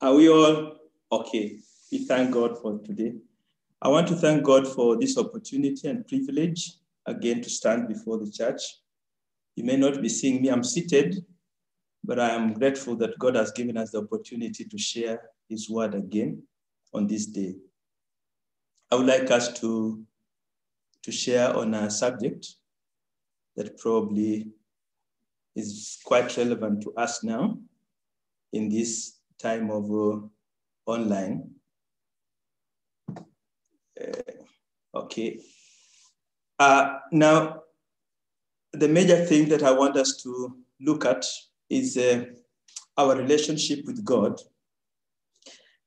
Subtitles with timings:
[0.00, 0.76] Are we all
[1.10, 1.58] okay?
[1.90, 3.14] We thank God for today.
[3.82, 6.74] I want to thank God for this opportunity and privilege
[7.06, 8.62] again to stand before the church.
[9.56, 11.24] You may not be seeing me, I'm seated,
[12.04, 15.96] but I am grateful that God has given us the opportunity to share His word
[15.96, 16.44] again
[16.94, 17.56] on this day.
[18.92, 20.00] I would like us to,
[21.02, 22.46] to share on a subject
[23.56, 24.52] that probably
[25.56, 27.58] is quite relevant to us now
[28.52, 30.20] in this time of uh,
[30.90, 31.50] online.
[33.08, 34.32] Uh,
[34.94, 35.40] okay.
[36.58, 37.62] Uh, now,
[38.72, 41.24] the major thing that I want us to look at
[41.70, 42.24] is uh,
[42.96, 44.40] our relationship with God.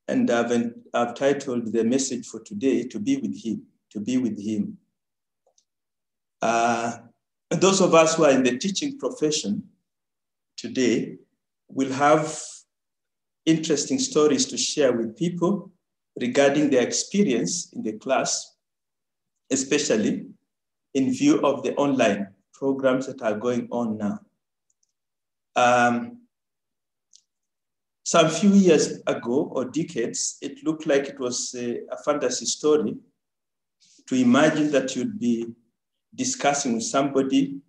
[0.08, 4.40] And I've, I've titled the message for today, To Be With Him, To Be With
[4.40, 4.78] Him.
[6.42, 6.98] Uh,
[7.50, 9.64] those of us who are in the teaching profession
[10.58, 11.18] today
[11.68, 12.38] will have
[13.46, 15.72] interesting stories to share with people
[16.20, 18.56] regarding their experience in the class,
[19.52, 20.28] especially
[20.94, 24.20] in view of the online programs that are going on now.
[25.56, 26.18] Um,
[28.04, 32.96] some few years ago or decades, it looked like it was a, a fantasy story
[34.08, 35.48] to imagine that you'd be
[36.14, 37.60] discussing with somebody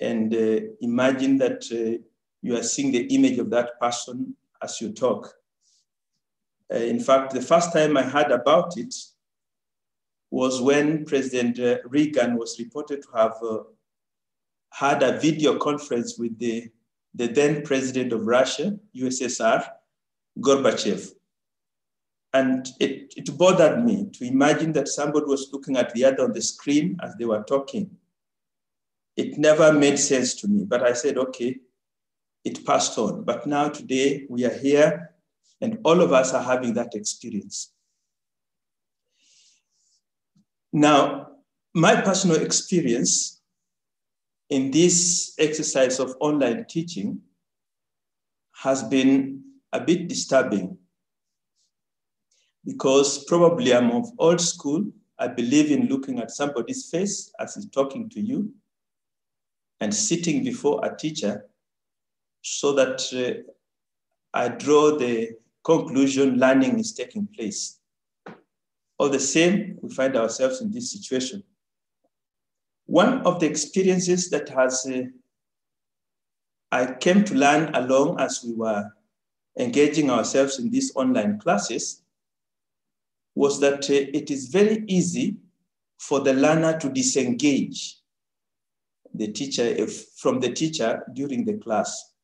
[0.00, 2.02] and uh, imagine that uh,
[2.40, 5.32] you are seeing the image of that person as you talk.
[6.72, 8.94] Uh, in fact, the first time I heard about it
[10.30, 13.60] was when President uh, Reagan was reported to have uh,
[14.70, 16.68] had a video conference with the,
[17.14, 19.66] the then president of Russia, USSR,
[20.38, 21.12] Gorbachev.
[22.34, 26.32] And it, it bothered me to imagine that somebody was looking at the other on
[26.32, 27.90] the screen as they were talking.
[29.16, 31.56] It never made sense to me, but I said, okay,
[32.44, 33.24] it passed on.
[33.24, 35.14] But now today we are here
[35.60, 37.72] and all of us are having that experience.
[40.72, 41.28] Now,
[41.74, 43.40] my personal experience
[44.50, 47.20] in this exercise of online teaching
[48.62, 50.78] has been a bit disturbing
[52.64, 54.84] because probably I'm of old school.
[55.18, 58.52] I believe in looking at somebody's face as he's talking to you
[59.80, 61.46] and sitting before a teacher
[62.42, 63.42] so that uh,
[64.32, 67.78] I draw the conclusion learning is taking place.
[68.98, 71.42] All the same, we find ourselves in this situation.
[72.86, 75.02] One of the experiences that has uh,
[76.70, 78.90] I came to learn along as we were
[79.58, 82.02] engaging ourselves in these online classes
[83.34, 85.36] was that uh, it is very easy
[85.98, 87.98] for the learner to disengage
[89.14, 92.14] the teacher if, from the teacher during the class.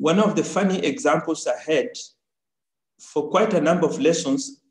[0.00, 1.90] One of the funny examples I had
[2.98, 4.62] for quite a number of lessons,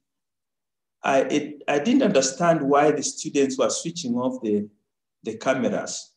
[1.03, 4.67] I, it, I didn't understand why the students were switching off the,
[5.21, 6.13] the cameras.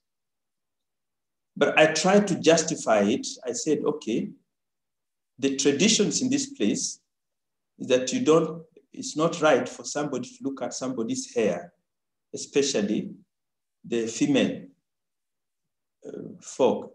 [1.54, 3.26] But I tried to justify it.
[3.46, 4.30] I said, okay,
[5.38, 6.98] the traditions in this place
[7.78, 8.62] is that you don't,
[8.94, 11.74] it's not right for somebody to look at somebody's hair,
[12.32, 13.10] especially
[13.84, 14.62] the female
[16.06, 16.94] uh, folk.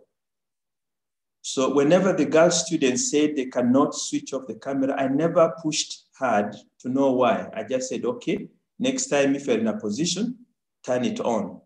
[1.49, 6.07] So whenever the girl students said they cannot switch off the camera, I never pushed
[6.19, 7.49] hard to know why.
[7.55, 8.49] I just said, okay,
[8.79, 10.39] next time if you're in a position,
[10.85, 11.61] turn it on.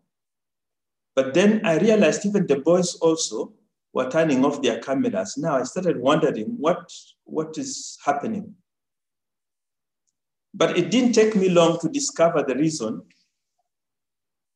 [1.16, 3.54] But then I realized even the boys also
[3.92, 5.36] were turning off their cameras.
[5.36, 6.88] Now I started wondering what,
[7.24, 8.54] what is happening.
[10.54, 13.02] But it didn't take me long to discover the reason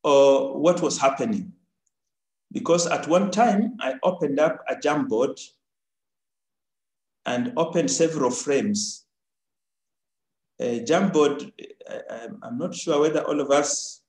[0.05, 1.51] or what was happening.
[2.57, 5.39] Because at one time, I opened up a Jamboard
[7.23, 9.05] and opened several frames.
[10.59, 11.51] A Jamboard,
[11.87, 14.01] I, am not sure whether all of us,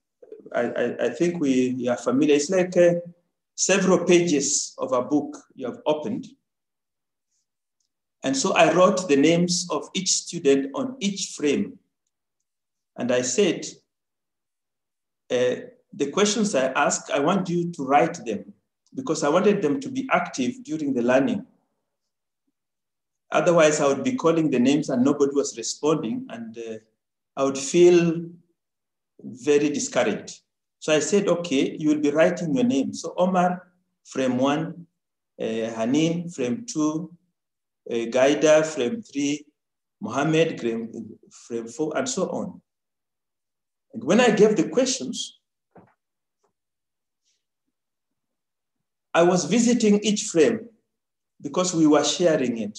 [0.54, 2.36] I, I, I think we are familiar.
[2.36, 2.94] It's like uh,
[3.54, 6.26] several pages of a book you have opened.
[8.22, 11.78] And so I wrote the names of each student on each frame.
[12.96, 13.66] And I said,
[15.30, 18.52] uh, the questions I ask, I want you to write them
[18.94, 21.44] because I wanted them to be active during the learning.
[23.30, 26.78] Otherwise, I would be calling the names and nobody was responding, and uh,
[27.36, 28.24] I would feel
[29.22, 30.40] very discouraged.
[30.78, 32.94] So I said, okay, you will be writing your name.
[32.94, 33.68] So Omar,
[34.04, 34.86] frame one,
[35.40, 37.12] uh, Hanin, frame two,
[37.90, 39.44] uh, Gaida, frame three,
[40.00, 42.60] Mohammed, frame, four, and so on.
[43.92, 45.37] And when I gave the questions,
[49.18, 50.68] I was visiting each frame
[51.42, 52.78] because we were sharing it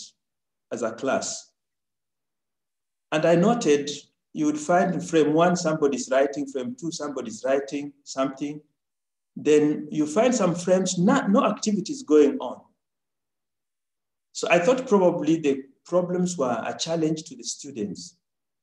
[0.72, 1.52] as a class.
[3.12, 3.92] And I noted
[4.32, 8.62] you would find frame one, somebody's writing, frame two, somebody's writing something.
[9.36, 12.62] Then you find some frames, not, no activities going on.
[14.32, 18.16] So I thought probably the problems were a challenge to the students.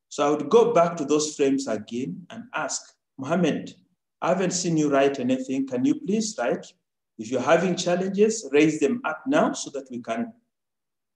[0.09, 2.81] So I would go back to those frames again and ask,
[3.19, 3.75] Mohammed,
[4.23, 5.67] I haven't seen you write anything.
[5.67, 6.73] Can you please write?
[7.19, 10.33] If you're having challenges, raise them up now so that we can,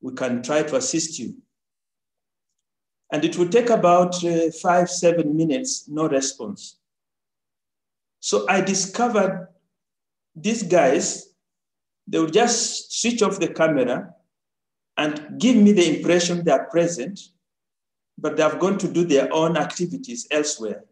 [0.00, 1.34] we can try to assist you.
[3.12, 6.78] And it will take about uh, five, seven minutes, no response.
[8.20, 9.48] So I discovered
[10.34, 11.34] these guys,
[12.06, 14.14] they will just switch off the camera
[14.96, 17.20] and give me the impression they are present,
[18.18, 20.84] but they have gone to do their own activities elsewhere.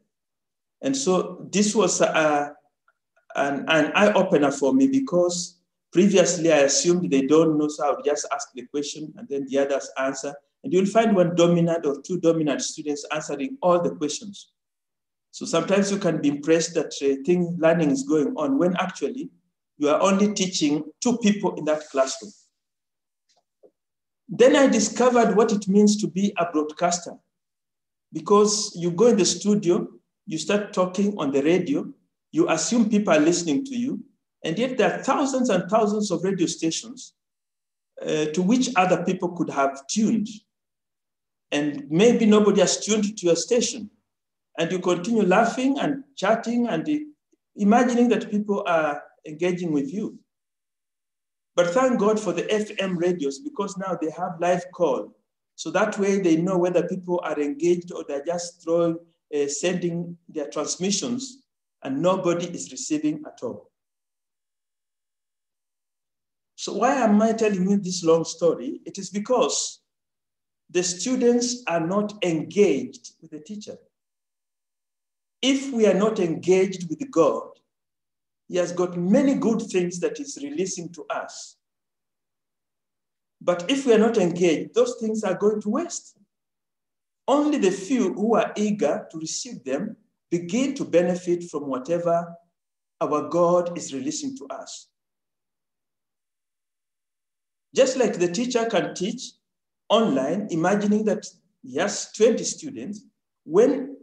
[0.80, 2.54] And so this was a,
[3.38, 5.58] an, an eye opener for me because
[5.92, 9.46] previously I assumed they don't know, so I would just ask the question and then
[9.48, 10.34] the others answer.
[10.64, 14.50] And you'll find one dominant or two dominant students answering all the questions.
[15.30, 19.30] So sometimes you can be impressed that uh, thing learning is going on when actually
[19.78, 22.32] you are only teaching two people in that classroom.
[24.28, 27.14] Then I discovered what it means to be a broadcaster
[28.12, 29.86] because you go in the studio,
[30.26, 31.88] you start talking on the radio,
[32.32, 34.04] you assume people are listening to you,
[34.44, 37.14] and yet there are thousands and thousands of radio stations
[38.02, 40.28] uh, to which other people could have tuned
[41.50, 43.90] and maybe nobody has tuned to your station.
[44.58, 46.88] And you continue laughing and chatting and
[47.56, 50.18] imagining that people are engaging with you.
[51.54, 55.14] But thank God for the FM radios because now they have live call.
[55.54, 58.98] So that way they know whether people are engaged or they're just throwing,
[59.34, 61.42] uh, sending their transmissions
[61.82, 63.70] and nobody is receiving at all.
[66.56, 68.80] So why am I telling you this long story?
[68.84, 69.80] It is because
[70.70, 73.76] the students are not engaged with the teacher.
[75.40, 77.50] If we are not engaged with God,
[78.48, 81.56] He has got many good things that He's releasing to us.
[83.40, 86.18] But if we are not engaged, those things are going to waste.
[87.28, 89.96] Only the few who are eager to receive them
[90.30, 92.34] begin to benefit from whatever
[93.00, 94.88] our God is releasing to us.
[97.74, 99.32] Just like the teacher can teach
[99.88, 101.24] online, imagining that
[101.62, 103.04] he has 20 students,
[103.44, 103.96] when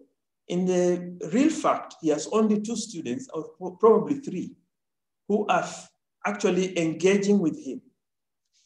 [0.48, 4.52] in the real fact, he has only two students, or probably three,
[5.28, 5.68] who are
[6.26, 7.82] actually engaging with him.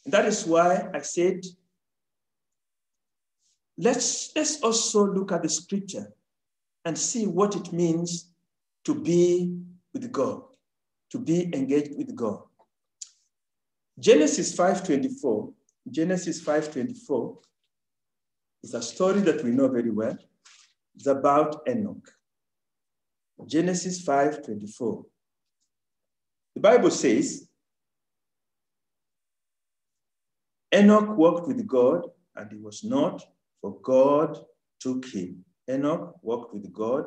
[0.04, 1.40] And that is why I said,
[3.78, 6.12] let's, let's also look at the scripture
[6.84, 8.32] and see what it means
[8.84, 9.56] to be
[9.92, 10.42] with God,
[11.10, 12.42] to be engaged with God.
[13.98, 15.52] Genesis 5.24
[15.88, 17.36] Genesis 5.24
[18.62, 20.16] is a story that we know very well.
[20.94, 22.08] It's about Enoch.
[23.46, 25.04] Genesis 5.24.
[26.54, 27.48] The Bible says,
[30.74, 32.06] Enoch walked with God
[32.36, 33.24] and he was not,
[33.60, 34.38] for God
[34.78, 35.44] took him.
[35.70, 37.04] Enoch walked with God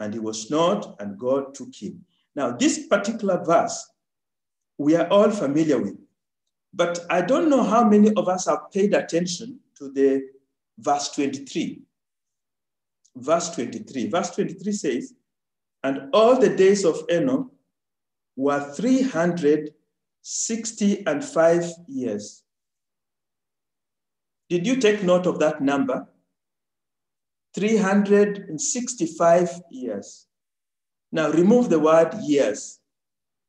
[0.00, 2.04] and he was not, and God took him.
[2.36, 3.90] Now, this particular verse,
[4.76, 5.96] we are all familiar with.
[6.72, 10.22] But I don't know how many of us have paid attention to the
[10.78, 11.82] verse 23.
[13.16, 14.08] Verse 23.
[14.08, 15.14] Verse 23 says,
[15.82, 17.50] And all the days of Enoch
[18.36, 22.44] were 360 and five years.
[24.48, 26.06] Did you take note of that number?
[27.58, 30.26] 365 years.
[31.10, 32.78] Now remove the word years.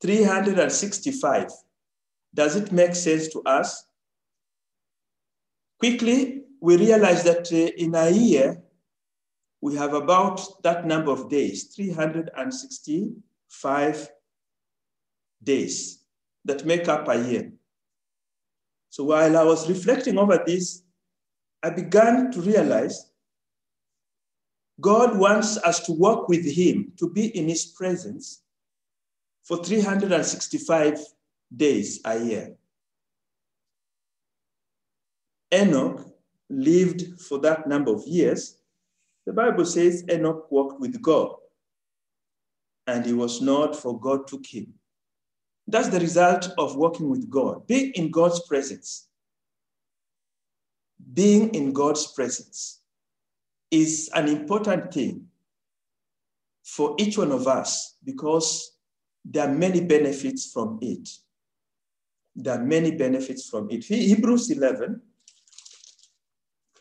[0.01, 1.51] 365.
[2.33, 3.85] Does it make sense to us?
[5.79, 8.63] Quickly, we realize that uh, in a year,
[9.61, 14.09] we have about that number of days, 365
[15.43, 15.99] days
[16.45, 17.51] that make up a year.
[18.89, 20.81] So while I was reflecting over this,
[21.61, 23.08] I began to realize
[24.79, 28.41] God wants us to walk with Him, to be in His presence
[29.43, 30.99] for 365
[31.55, 32.55] days a year.
[35.53, 36.05] Enoch
[36.49, 38.57] lived for that number of years.
[39.25, 41.35] The Bible says Enoch walked with God
[42.87, 44.73] and he was not, for God took him.
[45.67, 49.07] That's the result of walking with God, being in God's presence.
[51.13, 52.78] Being in God's presence
[53.71, 55.25] is an important thing
[56.63, 58.77] for each one of us because
[59.25, 61.09] there are many benefits from it.
[62.35, 63.83] there are many benefits from it.
[63.83, 65.01] Hebrews 11,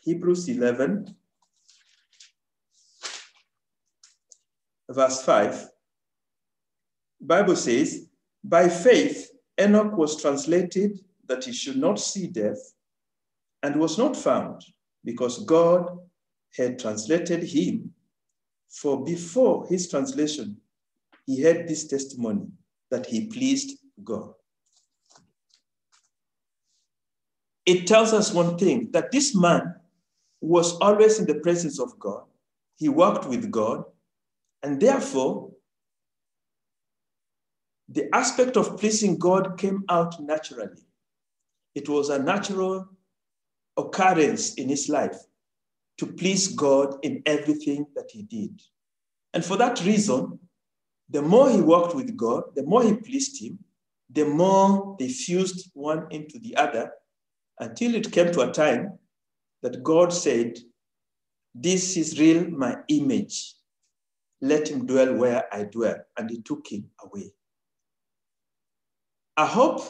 [0.03, 1.15] Hebrews 11,
[4.89, 5.69] verse 5,
[7.21, 8.07] Bible says,
[8.43, 12.73] by faith, Enoch was translated that he should not see death
[13.61, 14.63] and was not found
[15.03, 15.99] because God
[16.55, 17.93] had translated him.
[18.69, 20.57] For before his translation,
[21.25, 22.47] he had this testimony
[22.91, 24.33] that he pleased God.
[27.65, 29.75] It tells us one thing that this man
[30.41, 32.23] was always in the presence of God.
[32.77, 33.83] He worked with God,
[34.63, 35.51] and therefore,
[37.89, 40.81] the aspect of pleasing God came out naturally.
[41.75, 42.87] It was a natural
[43.77, 45.17] occurrence in his life
[45.99, 48.61] to please God in everything that he did.
[49.33, 50.39] And for that reason,
[51.09, 53.59] the more he worked with God, the more he pleased him,
[54.09, 56.91] the more they fused one into the other
[57.59, 58.97] until it came to a time
[59.61, 60.57] that God said,
[61.53, 63.55] This is real, my image.
[64.41, 65.97] Let him dwell where I dwell.
[66.17, 67.33] And he took him away.
[69.35, 69.81] I hope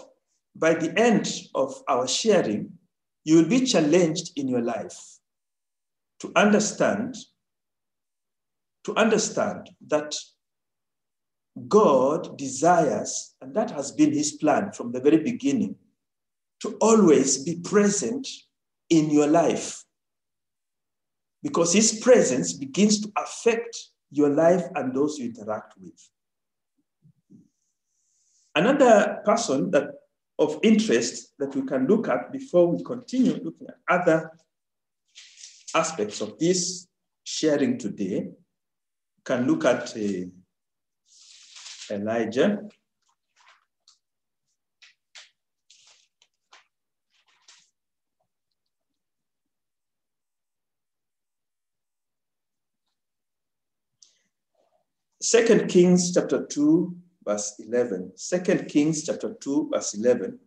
[0.55, 2.71] by the end of our sharing,
[3.23, 5.18] you will be challenged in your life
[6.19, 7.15] to understand,
[8.85, 10.15] to understand that
[11.67, 15.75] God desires, and that has been his plan from the very beginning,
[16.61, 18.27] to always be present
[18.89, 19.83] in your life.
[21.41, 23.77] Because his presence begins to affect
[24.11, 26.09] your life and those you interact with.
[28.55, 29.91] Another person that
[30.39, 34.31] of interest that we can look at before we continue looking at other
[35.75, 36.87] aspects of this
[37.23, 38.29] sharing today
[39.23, 40.25] can look at uh,
[41.93, 42.59] Elijah.
[55.21, 56.95] Second Kings chapter 2,
[57.25, 58.13] verse 11.
[58.15, 60.39] Second Kings chapter 2, verse 11.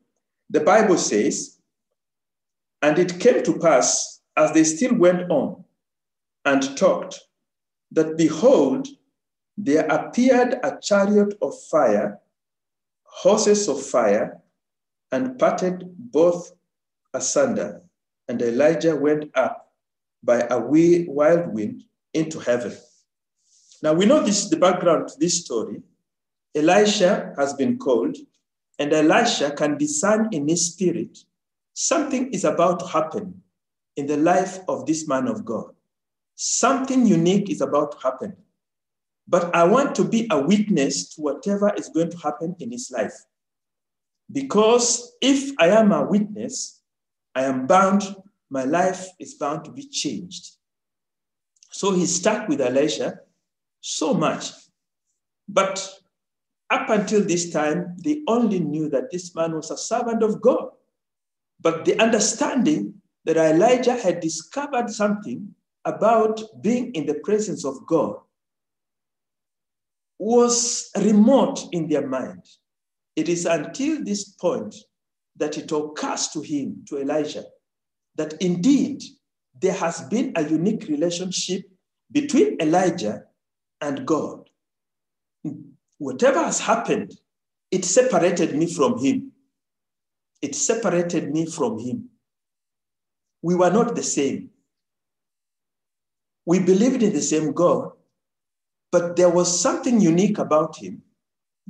[0.50, 1.58] The Bible says,
[2.80, 5.64] And it came to pass as they still went on
[6.44, 7.20] and talked,
[7.92, 8.88] that behold,
[9.56, 12.18] there appeared a chariot of fire,
[13.04, 14.40] horses of fire,
[15.10, 16.52] and parted both
[17.12, 17.82] asunder.
[18.28, 19.72] And Elijah went up
[20.22, 21.84] by a wild wind
[22.14, 22.76] into heaven.
[23.82, 25.82] Now we know this the background to this story.
[26.54, 28.16] Elisha has been called,
[28.78, 31.18] and Elisha can discern in his spirit
[31.74, 33.42] something is about to happen
[33.96, 35.66] in the life of this man of God.
[36.34, 38.36] Something unique is about to happen.
[39.28, 42.90] But I want to be a witness to whatever is going to happen in his
[42.90, 43.14] life.
[44.30, 46.80] Because if I am a witness,
[47.34, 48.02] I am bound,
[48.50, 50.56] my life is bound to be changed.
[51.70, 53.20] So he stuck with Elisha
[53.80, 54.50] so much.
[55.48, 55.86] But
[56.70, 60.70] up until this time, they only knew that this man was a servant of God.
[61.60, 68.16] But the understanding that Elijah had discovered something about being in the presence of God
[70.18, 72.44] was remote in their mind.
[73.16, 74.74] It is until this point
[75.36, 77.44] that it occurs to him, to Elijah,
[78.16, 79.02] that indeed
[79.60, 81.62] there has been a unique relationship
[82.10, 83.24] between Elijah
[83.80, 84.48] and God.
[85.98, 87.18] Whatever has happened,
[87.70, 89.32] it separated me from him.
[90.40, 92.10] It separated me from him
[93.42, 94.50] we were not the same.
[96.46, 97.92] We believed in the same God,
[98.90, 101.02] but there was something unique about him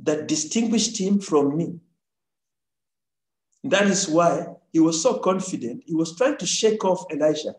[0.03, 1.79] that distinguished him from me.
[3.63, 5.83] That is why he was so confident.
[5.85, 7.55] He was trying to shake off Elijah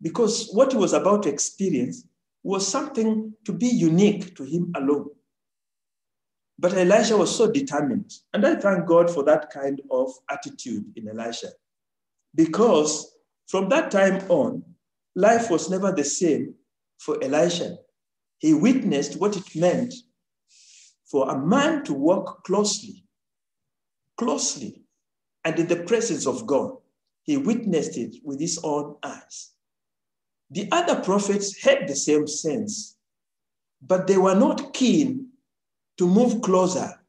[0.00, 2.04] because what he was about to experience
[2.42, 5.10] was something to be unique to him alone.
[6.58, 8.12] But Elisha was so determined.
[8.32, 11.48] And I thank God for that kind of attitude in Elisha
[12.34, 13.12] because
[13.52, 14.64] from that time on,
[15.14, 16.54] life was never the same
[16.98, 17.76] for Elisha.
[18.38, 19.92] He witnessed what it meant
[21.04, 23.04] for a man to walk closely,
[24.16, 24.80] closely,
[25.44, 26.78] and in the presence of God.
[27.24, 29.50] He witnessed it with his own eyes.
[30.50, 32.96] The other prophets had the same sense,
[33.82, 35.28] but they were not keen
[35.98, 37.04] to move closer.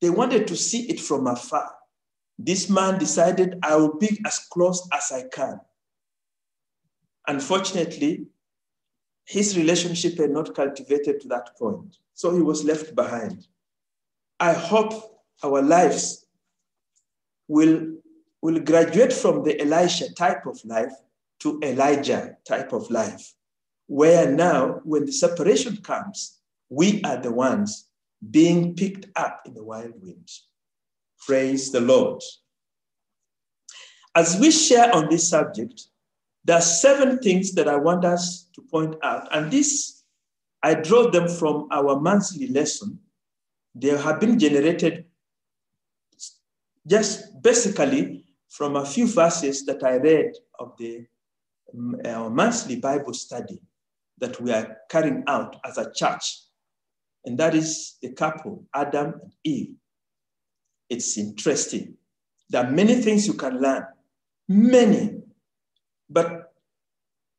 [0.00, 1.77] They wanted to see it from afar.
[2.38, 5.60] This man decided, I will be as close as I can.
[7.26, 8.26] Unfortunately,
[9.24, 13.46] his relationship had not cultivated to that point, so he was left behind.
[14.40, 16.26] I hope our lives
[17.48, 17.96] will,
[18.40, 20.92] will graduate from the Elisha type of life
[21.40, 23.34] to Elijah type of life,
[23.86, 26.38] where now, when the separation comes,
[26.70, 27.88] we are the ones
[28.30, 30.47] being picked up in the wild winds.
[31.26, 32.22] Praise the Lord.
[34.14, 35.82] As we share on this subject,
[36.44, 39.28] there are seven things that I want us to point out.
[39.34, 40.02] And this,
[40.62, 42.98] I draw them from our monthly lesson.
[43.74, 45.04] They have been generated
[46.86, 51.06] just basically from a few verses that I read of the
[51.74, 53.60] um, our monthly Bible study
[54.18, 56.42] that we are carrying out as a church.
[57.24, 59.74] And that is the couple, Adam and Eve.
[60.88, 61.94] It's interesting.
[62.50, 63.84] There are many things you can learn,
[64.48, 65.20] many.
[66.08, 66.52] But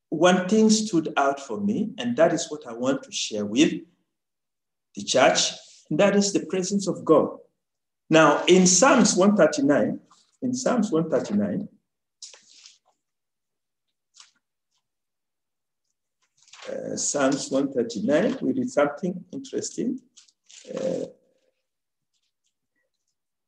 [0.10, 3.74] one thing stood out for me, and that is what I want to share with
[4.96, 5.52] the church,
[5.90, 7.38] and that is the presence of God.
[8.10, 10.00] Now, in Psalms 139,
[10.42, 11.68] in Psalms 139,
[16.70, 20.00] uh, Psalms 139, we read something interesting.
[20.74, 21.06] Uh,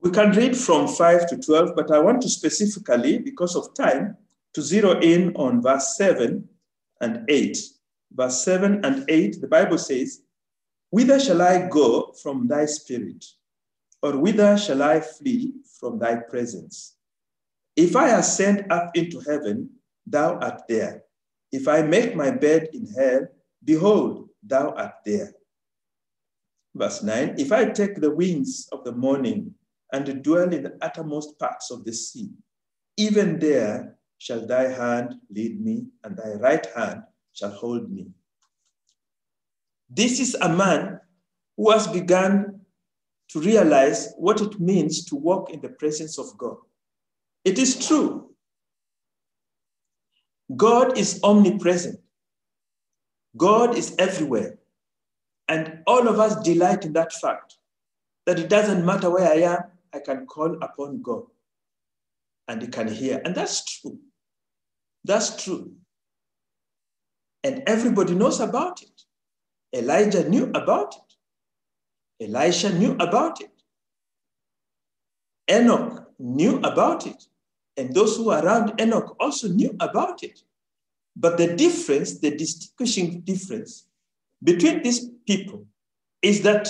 [0.01, 4.17] we can read from 5 to 12, but I want to specifically, because of time,
[4.53, 6.47] to zero in on verse 7
[7.01, 7.57] and 8.
[8.13, 10.23] Verse 7 and 8, the Bible says,
[10.89, 13.23] Whither shall I go from thy spirit?
[14.01, 16.95] Or whither shall I flee from thy presence?
[17.75, 19.69] If I ascend up into heaven,
[20.05, 21.03] thou art there.
[21.51, 23.27] If I make my bed in hell,
[23.63, 25.31] behold, thou art there.
[26.73, 29.53] Verse 9 If I take the wings of the morning
[29.91, 32.29] and dwell in the uttermost parts of the sea.
[32.97, 38.07] Even there shall thy hand lead me, and thy right hand shall hold me.
[39.89, 40.99] This is a man
[41.57, 42.61] who has begun
[43.29, 46.57] to realize what it means to walk in the presence of God.
[47.43, 48.29] It is true.
[50.55, 51.99] God is omnipresent.
[53.37, 54.59] God is everywhere.
[55.47, 57.57] And all of us delight in that fact
[58.25, 59.59] that it doesn't matter where I am,
[59.93, 61.23] I can call upon God
[62.47, 63.21] and He can hear.
[63.23, 63.99] And that's true.
[65.03, 65.73] That's true.
[67.43, 69.01] And everybody knows about it.
[69.73, 71.11] Elijah knew about it.
[72.21, 73.51] Elisha knew about it.
[75.49, 77.23] Enoch knew about it.
[77.77, 80.39] And those who were around Enoch also knew about it.
[81.15, 83.87] But the difference, the distinguishing difference
[84.43, 85.65] between these people
[86.21, 86.69] is that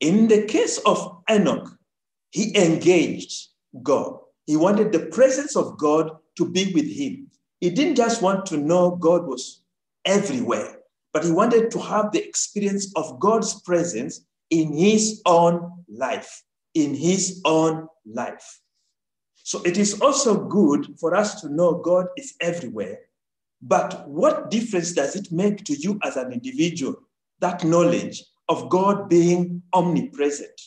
[0.00, 1.75] in the case of Enoch,
[2.30, 3.48] he engaged
[3.82, 4.18] God.
[4.46, 7.30] He wanted the presence of God to be with him.
[7.60, 9.62] He didn't just want to know God was
[10.04, 10.78] everywhere,
[11.12, 16.42] but he wanted to have the experience of God's presence in his own life.
[16.74, 18.60] In his own life.
[19.34, 22.98] So it is also good for us to know God is everywhere.
[23.62, 26.96] But what difference does it make to you as an individual,
[27.40, 30.60] that knowledge of God being omnipresent?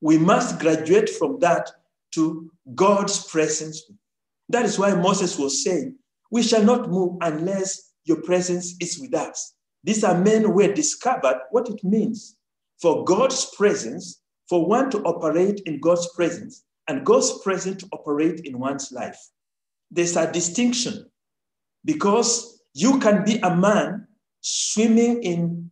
[0.00, 1.70] We must graduate from that
[2.12, 3.90] to God's presence.
[4.48, 5.96] That is why Moses was saying,
[6.30, 9.54] We shall not move unless your presence is with us.
[9.84, 12.36] These are men who had discovered what it means
[12.80, 18.40] for God's presence, for one to operate in God's presence, and God's presence to operate
[18.44, 19.18] in one's life.
[19.90, 21.10] There's a distinction
[21.84, 24.06] because you can be a man
[24.40, 25.70] swimming in,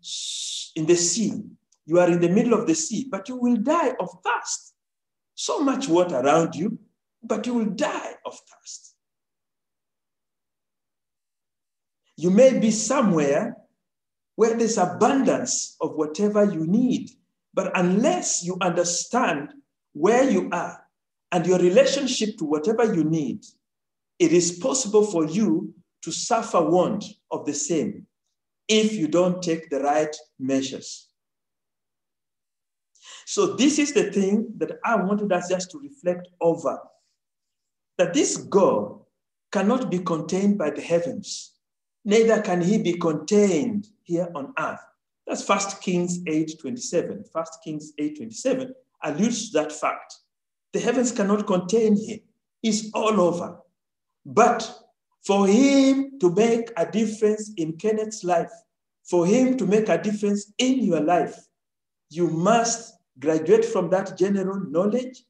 [0.77, 1.43] in the sea
[1.87, 4.75] you are in the middle of the sea, but you will die of thirst.
[5.35, 6.79] So much water around you,
[7.23, 8.94] but you will die of thirst.
[12.16, 13.57] You may be somewhere
[14.37, 17.11] where there's abundance of whatever you need,
[17.53, 19.53] but unless you understand
[19.92, 20.81] where you are
[21.33, 23.44] and your relationship to whatever you need,
[24.18, 28.07] it is possible for you to suffer want of the same
[28.68, 31.09] if you don't take the right measures.
[33.27, 36.79] So this is the thing that I wanted us just to reflect over.
[37.99, 39.01] That this God
[39.53, 41.53] cannot be contained by the heavens,
[42.05, 44.81] neither can he be contained here on earth.
[45.27, 47.25] That's 1 Kings 8 27.
[47.31, 50.17] 1 Kings 8 27 alludes to that fact.
[50.73, 52.21] The heavens cannot contain him,
[52.61, 53.59] he's all over.
[54.27, 54.71] But
[55.25, 58.53] for him to make a difference in Kenneth's life,
[59.05, 61.37] for him to make a difference in your life,
[62.11, 65.22] you must graduate from that general knowledge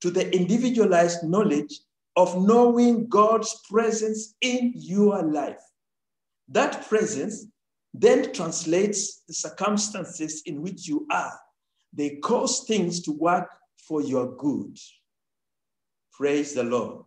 [0.00, 1.80] to the individualized knowledge
[2.16, 5.60] of knowing God's presence in your life.
[6.48, 7.46] That presence
[7.94, 11.38] then translates the circumstances in which you are.
[11.92, 14.78] They cause things to work for your good.
[16.12, 17.04] Praise the Lord.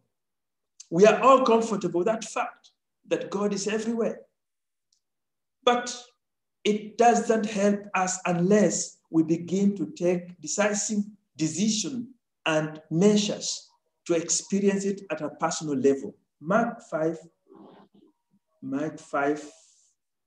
[0.89, 2.71] We are all comfortable with that fact
[3.07, 4.19] that God is everywhere.
[5.63, 5.95] But
[6.63, 11.03] it doesn't help us unless we begin to take decisive
[11.37, 12.11] decision
[12.47, 13.69] and measures
[14.07, 16.15] to experience it at a personal level.
[16.41, 17.19] Mark 5,
[18.63, 19.51] Mark 5,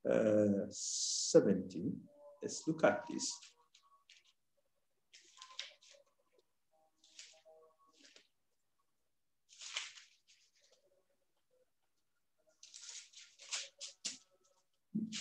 [0.09, 1.96] uh, 17.
[2.40, 3.37] Let's look at this.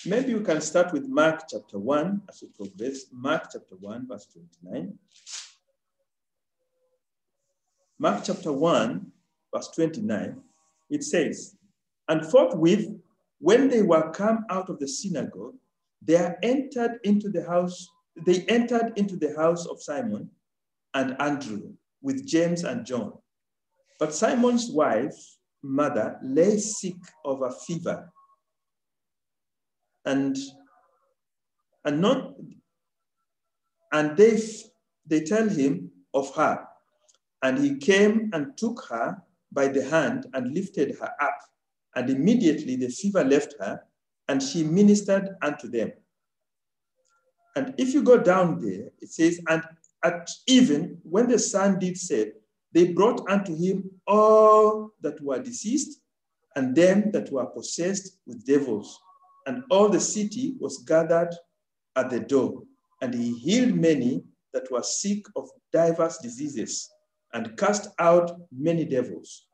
[0.06, 3.06] Maybe we can start with Mark chapter 1 as we progress.
[3.12, 4.28] Mark chapter 1, verse
[4.62, 4.98] 29.
[7.98, 9.12] Mark chapter 1,
[9.54, 10.42] verse 29,
[10.90, 11.56] it says,
[12.08, 12.90] And forthwith,
[13.40, 15.56] when they were come out of the synagogue,
[16.02, 17.88] they entered into the house,
[18.26, 20.30] they entered into the house of Simon
[20.94, 23.14] and Andrew with James and John.
[24.00, 25.16] But Simon's wife,
[25.64, 28.12] mother, lay sick of a fever
[30.06, 30.38] and
[31.84, 32.36] and not
[33.92, 34.42] and they
[35.06, 36.66] they tell him of her.
[37.44, 41.38] And he came and took her by the hand and lifted her up.
[41.96, 43.82] And immediately the fever left her
[44.28, 45.92] and she ministered unto them.
[47.56, 49.64] And if you go down there it says and
[50.04, 52.34] at even when the sun did set
[52.74, 56.02] they brought unto him all that were deceased
[56.58, 59.00] and them that were possessed with devils
[59.46, 61.34] and all the city was gathered
[61.96, 62.64] at the door,
[63.02, 66.90] and he healed many that were sick of diverse diseases,
[67.34, 69.48] and cast out many devils,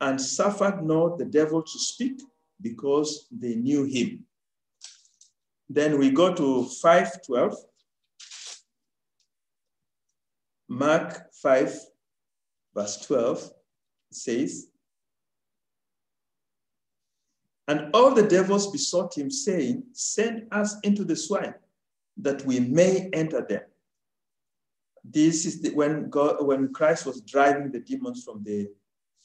[0.00, 2.20] and suffered not the devil to speak,
[2.60, 4.24] because they knew him.
[5.68, 7.56] Then we go to 512.
[10.68, 11.78] Mark 5,
[12.74, 13.50] verse 12
[14.10, 14.68] says,
[17.66, 21.54] and all the devils besought him, saying, Send us into the swine,
[22.18, 23.62] that we may enter them.
[25.02, 28.68] This is the, when God, when Christ was driving the demons from the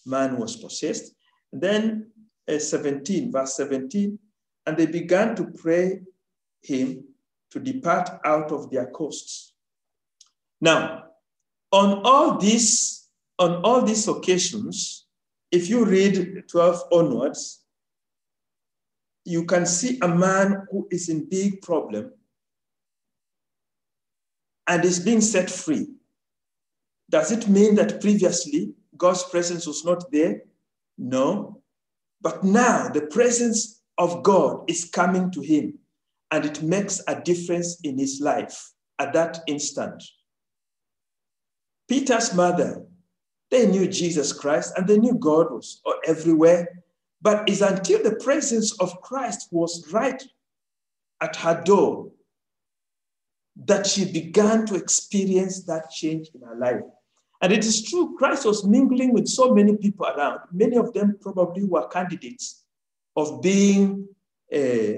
[0.06, 1.14] man who was possessed.
[1.52, 2.12] And then
[2.48, 4.18] uh, 17, verse 17,
[4.66, 6.02] and they began to pray
[6.62, 7.04] him
[7.52, 9.54] to depart out of their coasts.
[10.62, 11.06] Now,
[11.72, 15.06] on all these, on all these occasions,
[15.52, 17.64] if you read 12 onwards,
[19.30, 22.12] you can see a man who is in big problem
[24.68, 25.88] and is being set free.
[27.12, 30.42] Does it mean that previously God's presence was not there?
[30.98, 31.62] No.
[32.22, 35.78] But now the presence of God is coming to him
[36.32, 40.04] and it makes a difference in his life at that instant.
[41.88, 42.84] Peter's mother,
[43.52, 46.79] they knew Jesus Christ and they knew God was everywhere
[47.22, 50.22] but it's until the presence of Christ was right
[51.22, 52.12] at her door
[53.66, 56.82] that she began to experience that change in her life.
[57.42, 60.40] And it is true, Christ was mingling with so many people around.
[60.52, 62.64] Many of them probably were candidates
[63.16, 64.08] of being,
[64.54, 64.94] uh,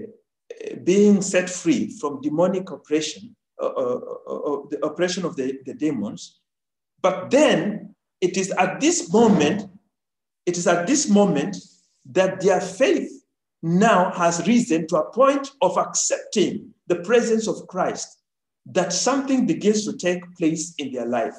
[0.84, 6.40] being set free from demonic oppression, uh, uh, uh, the oppression of the, the demons.
[7.02, 9.70] But then it is at this moment,
[10.46, 11.58] it is at this moment
[12.06, 13.12] that their faith
[13.64, 18.22] now has risen to a point of accepting the presence of Christ,
[18.66, 21.38] that something begins to take place in their life.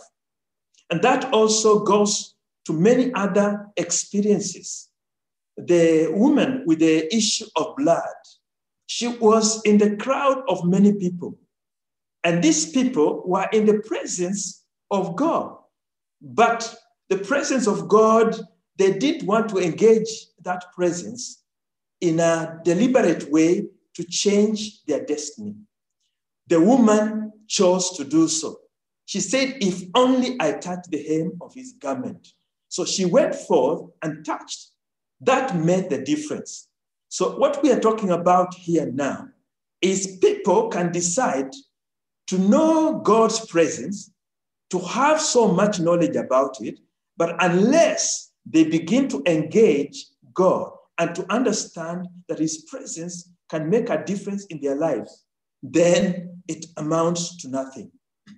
[0.91, 2.35] And that also goes
[2.67, 4.89] to many other experiences.
[5.57, 8.03] The woman with the issue of blood,
[8.87, 11.39] she was in the crowd of many people.
[12.25, 15.57] And these people were in the presence of God.
[16.21, 16.75] But
[17.09, 18.37] the presence of God
[18.77, 21.43] they did want to engage that presence
[22.01, 25.55] in a deliberate way to change their destiny.
[26.49, 28.59] The woman chose to do so.
[29.05, 32.29] She said, If only I touch the hem of his garment.
[32.69, 34.71] So she went forth and touched.
[35.21, 36.69] That made the difference.
[37.09, 39.29] So, what we are talking about here now
[39.83, 41.51] is people can decide
[42.29, 44.11] to know God's presence,
[44.71, 46.81] to have so much knowledge about it,
[47.17, 53.91] but unless they begin to engage God and to understand that His presence can make
[53.91, 55.25] a difference in their lives,
[55.63, 57.91] then it amounts to nothing.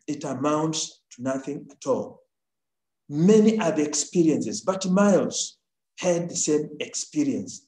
[0.06, 2.22] It amounts to nothing at all.
[3.08, 5.58] Many are the experiences, but Miles
[5.98, 7.66] had the same experience.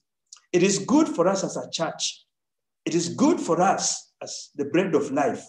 [0.51, 2.25] It is good for us as a church.
[2.85, 5.45] It is good for us as the bread of life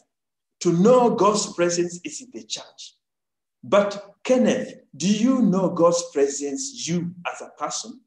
[0.61, 2.94] to know God's presence is in the church.
[3.62, 8.01] But Kenneth, do you know God's presence, you as a person?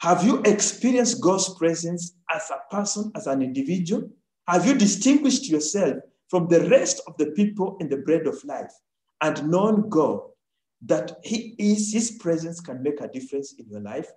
[0.00, 4.08] Have you experienced God's presence as a person, as an individual?
[4.46, 5.96] Have you distinguished yourself
[6.28, 8.72] from the rest of the people in the bread of life
[9.20, 10.20] and known God
[10.82, 14.08] that He is, His presence can make a difference in your life?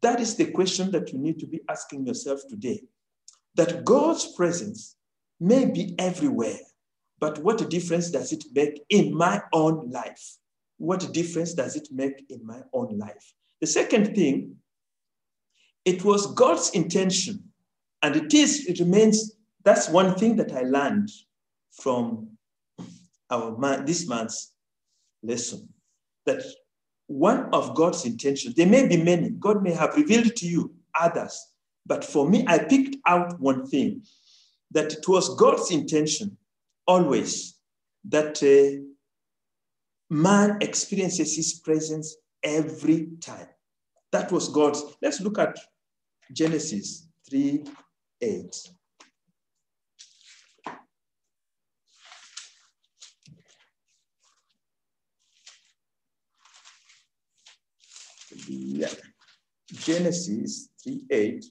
[0.00, 2.82] That is the question that you need to be asking yourself today.
[3.56, 4.96] That God's presence
[5.38, 6.58] may be everywhere,
[7.20, 10.36] but what difference does it make in my own life?
[10.78, 13.34] What difference does it make in my own life?
[13.60, 14.56] The second thing,
[15.84, 17.44] it was God's intention,
[18.02, 21.10] and it is, it remains, that's one thing that I learned
[21.70, 22.30] from
[23.30, 24.52] our man, this month's
[25.22, 25.68] lesson,
[26.24, 26.42] that
[27.06, 31.48] one of God's intentions, there may be many, God may have revealed to you others,
[31.84, 34.02] but for me, I picked out one thing
[34.70, 36.38] that it was God's intention
[36.90, 37.54] always
[38.08, 38.82] that uh,
[40.10, 43.46] man experiences his presence every time.
[44.10, 44.82] That was God's.
[45.00, 45.56] Let's look at
[46.32, 47.64] Genesis 3
[48.20, 48.56] 8.
[58.48, 58.88] Yeah.
[59.72, 61.44] Genesis 3 8.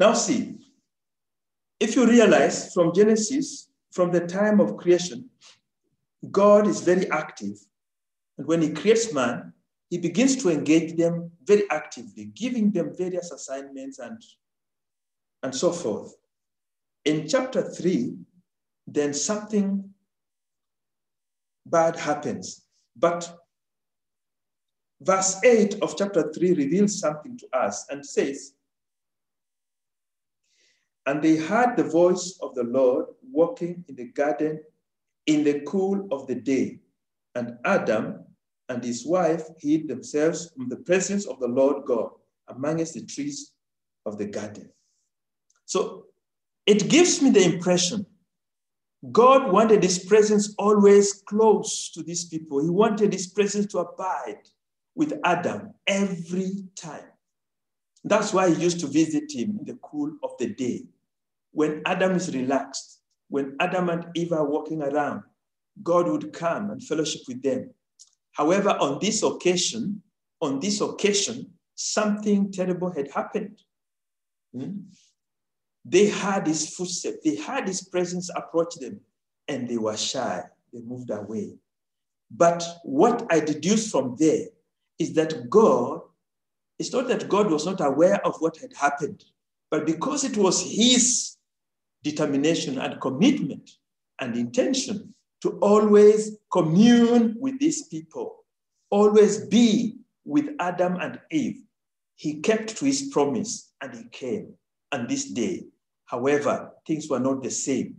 [0.00, 0.65] Now, see,
[1.80, 5.28] if you realize from Genesis, from the time of creation,
[6.30, 7.58] God is very active.
[8.38, 9.52] And when He creates man,
[9.90, 14.20] He begins to engage them very actively, giving them various assignments and,
[15.42, 16.14] and so forth.
[17.04, 18.16] In chapter 3,
[18.86, 19.90] then something
[21.66, 22.62] bad happens.
[22.96, 23.36] But
[25.00, 28.55] verse 8 of chapter 3 reveals something to us and says,
[31.06, 34.60] And they heard the voice of the Lord walking in the garden
[35.26, 36.80] in the cool of the day.
[37.34, 38.24] And Adam
[38.68, 42.10] and his wife hid themselves from the presence of the Lord God
[42.48, 43.52] amongst the trees
[44.04, 44.70] of the garden.
[45.64, 46.06] So
[46.66, 48.06] it gives me the impression
[49.12, 52.62] God wanted his presence always close to these people.
[52.62, 54.40] He wanted his presence to abide
[54.94, 57.04] with Adam every time.
[58.04, 60.86] That's why he used to visit him in the cool of the day.
[61.56, 65.22] When Adam is relaxed, when Adam and Eve are walking around,
[65.82, 67.70] God would come and fellowship with them.
[68.32, 70.02] However, on this occasion,
[70.42, 73.58] on this occasion, something terrible had happened.
[74.54, 74.80] Hmm?
[75.82, 79.00] They had his footsteps, they had his presence approach them,
[79.48, 80.42] and they were shy.
[80.74, 81.54] They moved away.
[82.30, 84.48] But what I deduced from there
[84.98, 86.02] is that God,
[86.78, 89.24] it's not that God was not aware of what had happened,
[89.70, 91.35] but because it was his
[92.10, 93.68] determination and commitment
[94.20, 98.44] and intention to always commune with these people,
[98.90, 101.62] always be with Adam and Eve,
[102.14, 104.54] he kept to his promise and he came.
[104.92, 105.64] And this day,
[106.04, 107.96] however, things were not the same.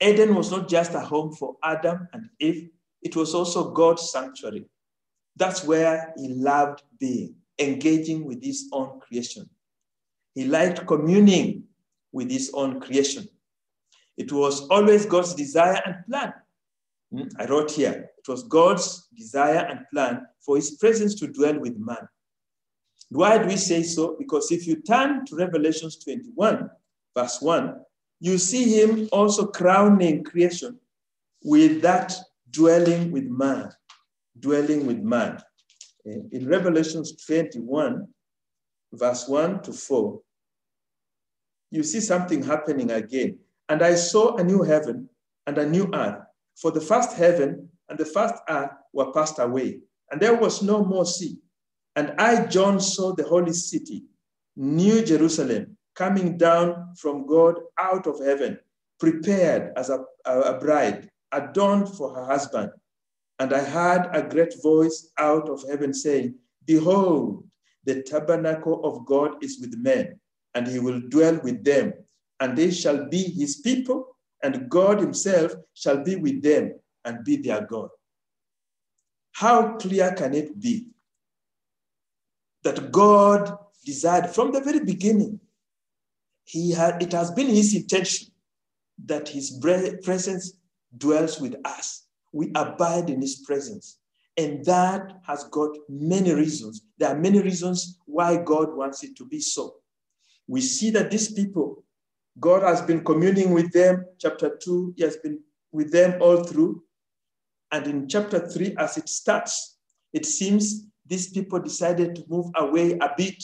[0.00, 2.70] Eden was not just a home for Adam and Eve,
[3.02, 4.64] it was also God's sanctuary.
[5.36, 9.48] That's where he loved being, engaging with his own creation.
[10.34, 11.64] He liked communing
[12.12, 13.26] with his own creation.
[14.16, 16.32] It was always God's desire and plan.
[17.12, 21.58] Hmm, I wrote here, it was God's desire and plan for his presence to dwell
[21.58, 22.08] with man.
[23.10, 24.16] Why do we say so?
[24.18, 26.70] Because if you turn to Revelations 21,
[27.16, 27.74] verse 1,
[28.20, 30.78] you see him also crowning creation
[31.42, 32.14] with that
[32.50, 33.70] dwelling with man
[34.38, 35.38] dwelling with man.
[36.04, 38.06] In Revelations 21,
[38.92, 40.20] verse 1 to 4,
[41.72, 43.38] you see something happening again.
[43.68, 45.08] And I saw a new heaven
[45.46, 46.22] and a new earth,
[46.54, 49.80] for the first heaven and the first earth were passed away,
[50.10, 51.38] and there was no more sea.
[51.96, 54.04] And I, John, saw the holy city,
[54.54, 58.58] New Jerusalem, coming down from God out of heaven,
[59.00, 62.70] prepared as a, a bride, adorned for her husband.
[63.38, 66.34] And I heard a great voice out of heaven saying,
[66.66, 67.44] Behold,
[67.84, 70.20] the tabernacle of God is with men,
[70.54, 71.92] and he will dwell with them,
[72.40, 77.36] and they shall be his people, and God himself shall be with them and be
[77.36, 77.88] their God.
[79.32, 80.88] How clear can it be
[82.64, 85.40] that God desired from the very beginning?
[86.44, 88.28] He had, it has been his intention
[89.06, 89.58] that his
[90.02, 90.52] presence
[90.96, 93.98] dwells with us we abide in his presence.
[94.36, 96.86] And that has got many reasons.
[96.98, 99.74] There are many reasons why God wants it to be so.
[100.46, 101.84] We see that these people,
[102.40, 104.04] God has been communing with them.
[104.18, 105.40] Chapter 2, he has been
[105.72, 106.82] with them all through.
[107.72, 109.78] And in chapter three, as it starts,
[110.12, 113.42] it seems these people decided to move away a bit.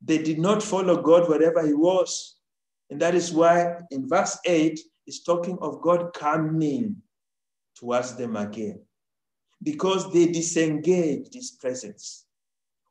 [0.00, 2.36] They did not follow God wherever He was.
[2.88, 6.96] And that is why in verse 8, it's talking of God coming
[7.76, 8.80] towards them again
[9.62, 12.26] because they disengaged His presence.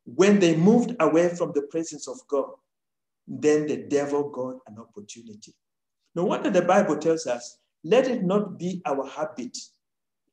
[0.04, 2.50] When they moved away from the presence of God,
[3.28, 5.54] then the devil got an opportunity.
[6.16, 9.58] No wonder the Bible tells us, let it not be our habit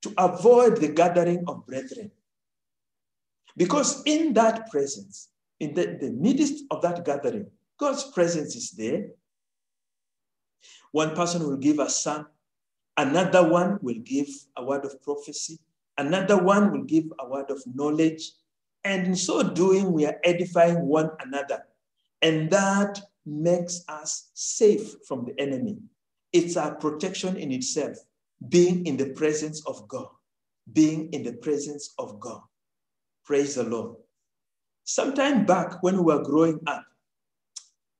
[0.02, 2.10] to avoid the gathering of brethren.
[3.56, 5.28] Because in that presence,
[5.60, 7.46] in the, the midst of that gathering,
[7.78, 9.06] God's presence is there.
[10.92, 12.26] One person will give a psalm,
[12.96, 15.58] another one will give a word of prophecy,
[15.98, 18.30] another one will give a word of knowledge.
[18.84, 21.64] And in so doing, we are edifying one another.
[22.24, 25.76] And that makes us safe from the enemy.
[26.32, 27.98] It's our protection in itself,
[28.48, 30.08] being in the presence of God,
[30.72, 32.40] being in the presence of God.
[33.26, 33.96] Praise the Lord.
[34.84, 36.84] Sometime back when we were growing up,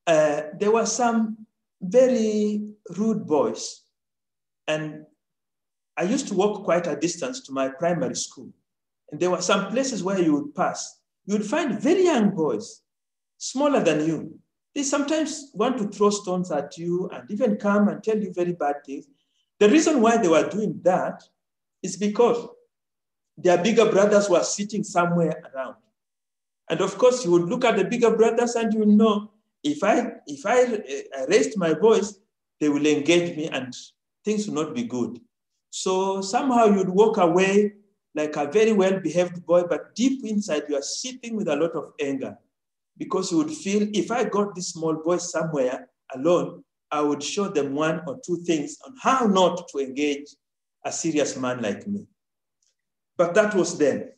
[0.06, 1.46] uh, there were some
[1.82, 3.82] very rude boys.
[4.66, 5.04] And
[5.98, 8.48] I used to walk quite a distance to my primary school.
[9.10, 11.00] And there were some places where you would pass.
[11.26, 12.83] You would find very young boys,
[13.44, 14.38] smaller than you.
[14.74, 18.52] They sometimes want to throw stones at you and even come and tell you very
[18.52, 19.06] bad things.
[19.60, 21.22] The reason why they were doing that
[21.82, 22.48] is because
[23.36, 25.76] their bigger brothers were sitting somewhere around.
[26.70, 29.30] And of course, you would look at the bigger brothers and you know,
[29.62, 32.18] if I if I uh, raised my voice,
[32.60, 33.74] they will engage me and
[34.24, 35.20] things will not be good.
[35.70, 37.74] So somehow you'd walk away
[38.14, 41.92] like a very well-behaved boy, but deep inside you are sitting with a lot of
[42.00, 42.38] anger
[42.96, 47.48] because you would feel if I got this small boy somewhere alone, I would show
[47.48, 50.28] them one or two things on how not to engage
[50.84, 52.06] a serious man like me.
[53.16, 54.12] But that was then.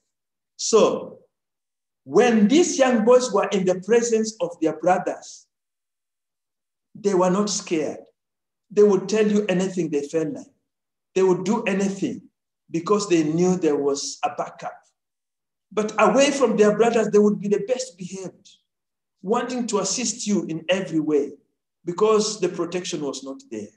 [0.56, 1.20] So
[2.04, 5.46] when these young boys were in the presence of their brothers,
[6.94, 8.00] they were not scared.
[8.70, 10.46] They would tell you anything they felt like.
[11.14, 12.22] They would do anything
[12.70, 14.78] because they knew there was a backup.
[15.72, 18.50] But away from their brothers, they would be the best behaved,
[19.26, 21.32] wanting to assist you in every way
[21.84, 23.74] because the protection was not there.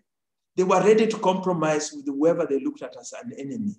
[0.55, 3.75] They were ready to compromise with whoever they looked at as an enemy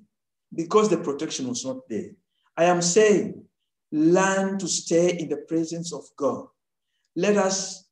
[0.53, 2.11] because the protection was not there.
[2.57, 3.45] I am saying,
[3.93, 6.47] learn to stay in the presence of God.
[7.15, 7.89] Let us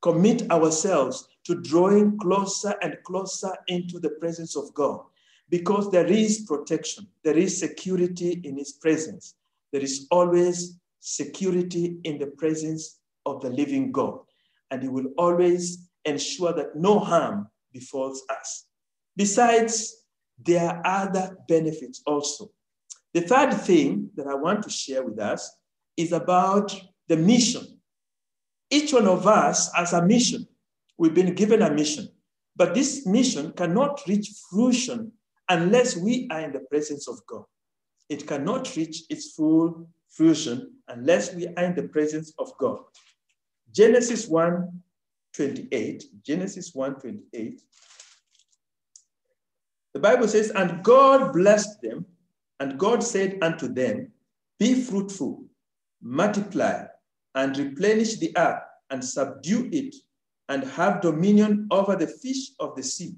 [0.00, 5.02] commit ourselves to drawing closer and closer into the presence of God
[5.50, 9.36] because there is protection, there is security in His presence.
[9.70, 14.20] There is always security in the presence of the living God,
[14.70, 18.66] and He will always ensure that no harm befalls us.
[19.16, 19.94] Besides,
[20.38, 22.50] there are other benefits also.
[23.14, 25.50] The third thing that I want to share with us
[25.96, 26.74] is about
[27.08, 27.80] the mission.
[28.70, 30.46] Each one of us has a mission.
[30.96, 32.08] We've been given a mission,
[32.56, 35.12] but this mission cannot reach fruition
[35.48, 37.44] unless we are in the presence of God.
[38.08, 42.78] It cannot reach its full fruition unless we are in the presence of God.
[43.72, 44.80] Genesis 1
[45.34, 47.62] 28, Genesis 1 28
[49.94, 52.06] the Bible says, And God blessed them,
[52.60, 54.10] and God said unto them,
[54.58, 55.44] Be fruitful,
[56.00, 56.84] multiply,
[57.34, 59.94] and replenish the earth, and subdue it,
[60.48, 63.14] and have dominion over the fish of the sea,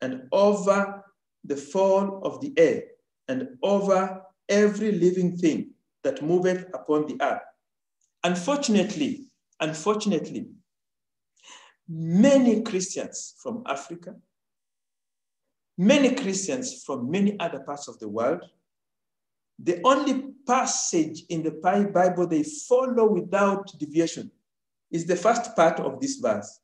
[0.00, 1.04] and over
[1.44, 2.82] the fowl of the air,
[3.28, 5.73] and over every living thing
[6.04, 7.42] that moveth upon the earth.
[8.22, 9.26] Unfortunately,
[9.60, 10.48] unfortunately,
[11.88, 14.14] many Christians from Africa,
[15.76, 18.42] Many Christians from many other parts of the world,
[19.58, 24.30] the only passage in the Bible they follow without deviation
[24.90, 26.60] is the first part of this verse.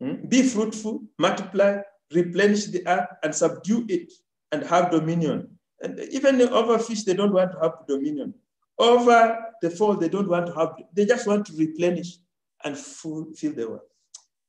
[0.00, 0.26] Hmm?
[0.28, 1.78] Be fruitful, multiply,
[2.12, 4.12] replenish the earth, and subdue it,
[4.52, 5.57] and have dominion.
[5.80, 8.34] And even over fish, they don't want to have dominion.
[8.78, 12.18] Over the fall, they don't want to have, they just want to replenish
[12.64, 13.80] and fill the world.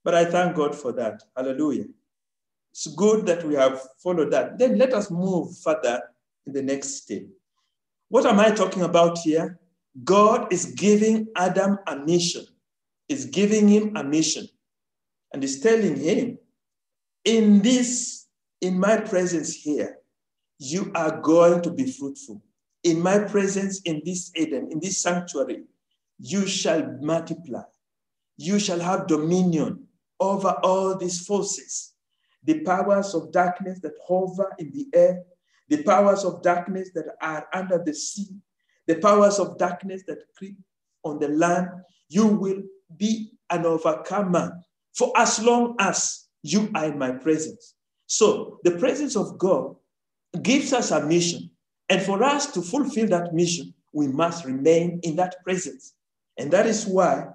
[0.04, 1.22] But I thank God for that.
[1.36, 1.86] Hallelujah.
[2.72, 4.58] It's good that we have followed that.
[4.58, 6.02] Then let us move further
[6.46, 7.24] in the next step.
[8.10, 9.60] What am I talking about here?
[10.04, 12.46] God is giving Adam a mission,
[13.08, 14.48] is giving him a mission,
[15.34, 16.38] and is telling him,
[17.26, 18.26] in this,
[18.62, 19.99] in my presence here,
[20.60, 22.44] you are going to be fruitful.
[22.84, 25.64] In my presence in this Eden, in this sanctuary,
[26.20, 27.64] you shall multiply.
[28.38, 29.88] You shall have dominion
[30.20, 31.94] over all these forces
[32.44, 35.24] the powers of darkness that hover in the air,
[35.68, 38.30] the powers of darkness that are under the sea,
[38.88, 40.58] the powers of darkness that creep
[41.04, 41.68] on the land,
[42.08, 42.62] you will
[42.98, 44.58] be an overcomer
[44.94, 47.76] for as long as you are in my presence.
[48.08, 49.76] So the presence of God
[50.42, 51.50] gives us a mission.
[51.90, 55.94] And for us to fulfill that mission, we must remain in that presence.
[56.38, 57.28] And that is why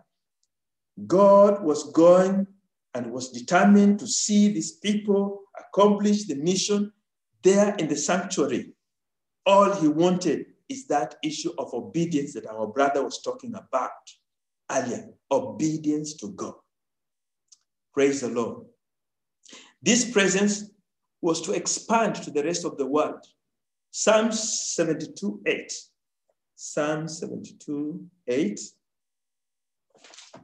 [1.07, 2.47] God was going
[2.95, 6.93] and was determined to see these people accomplish the mission
[7.43, 8.73] there in the sanctuary.
[9.45, 13.91] All he wanted is that issue of obedience that our brother was talking about
[14.71, 16.55] earlier obedience to God.
[17.93, 18.65] Praise the Lord.
[19.83, 20.71] This presence
[21.25, 23.25] was to expand to the rest of the world.
[23.91, 25.73] Psalm 72 8.
[26.55, 28.61] Psalm 72 8.
[30.35, 30.39] Uh,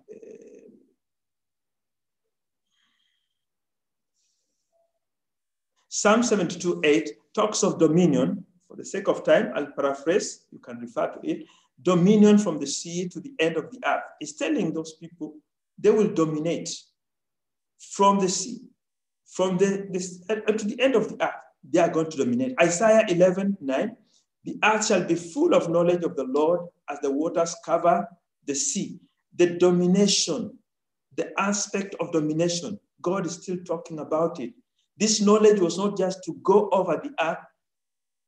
[5.88, 8.46] Psalm 72 8 talks of dominion.
[8.66, 10.46] For the sake of time, I'll paraphrase.
[10.50, 11.44] You can refer to it.
[11.82, 14.04] Dominion from the sea to the end of the earth.
[14.18, 15.34] It's telling those people
[15.78, 16.70] they will dominate
[17.78, 18.69] from the sea,
[19.30, 21.34] from the, this, to the end of the earth.
[21.68, 22.54] They are going to dominate.
[22.60, 23.96] Isaiah 11 9.
[24.44, 28.06] The earth shall be full of knowledge of the Lord as the waters cover
[28.46, 28.98] the sea.
[29.36, 30.58] The domination,
[31.16, 34.54] the aspect of domination, God is still talking about it.
[34.96, 37.38] This knowledge was not just to go over the earth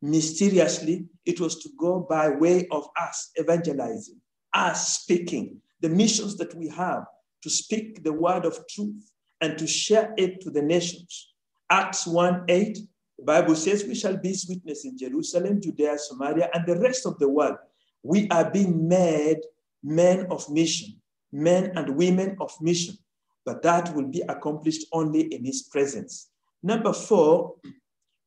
[0.02, 4.20] mysteriously, it was to go by way of us evangelizing,
[4.52, 7.04] us speaking, the missions that we have
[7.42, 9.12] to speak the word of truth
[9.42, 11.34] and to share it to the nations.
[11.68, 12.78] Acts 1 8,
[13.18, 17.04] the Bible says, We shall be his witness in Jerusalem, Judea, Samaria, and the rest
[17.04, 17.56] of the world.
[18.02, 19.40] We are being made
[19.82, 21.00] men of mission,
[21.32, 22.96] men and women of mission,
[23.44, 26.30] but that will be accomplished only in his presence.
[26.62, 27.56] Number four,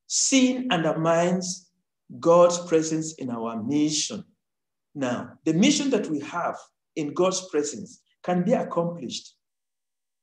[0.08, 1.72] sin undermines
[2.20, 4.24] God's presence in our mission.
[4.94, 6.58] Now, the mission that we have
[6.96, 9.36] in God's presence can be accomplished.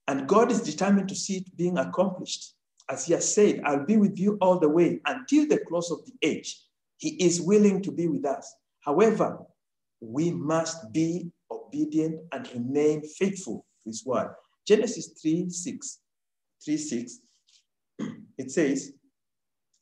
[0.09, 2.55] And God is determined to see it being accomplished.
[2.91, 6.05] As he has said, I'll be with you all the way until the close of
[6.05, 6.61] the age.
[6.99, 8.55] He is willing to be with us.
[8.81, 9.39] However,
[10.01, 14.35] we must be obedient and remain faithful to his word.
[14.67, 15.99] Genesis 3 6,
[16.65, 17.19] 3 6
[18.39, 18.93] it says,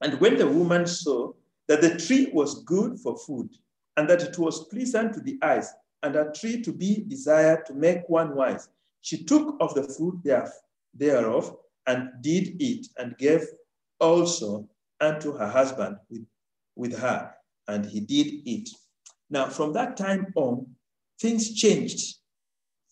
[0.01, 1.33] And when the woman saw
[1.69, 3.49] that the tree was good for food,
[3.97, 7.75] and that it was pleasant to the eyes, and a tree to be desired to
[7.75, 8.69] make one wise,
[9.01, 10.23] she took of the fruit
[10.95, 13.47] thereof and did eat, and gave
[14.01, 14.69] also
[15.01, 16.27] unto her husband with,
[16.77, 17.33] with her,
[17.69, 18.69] and he did eat.
[19.31, 20.67] Now, from that time on,
[21.21, 22.17] things changed.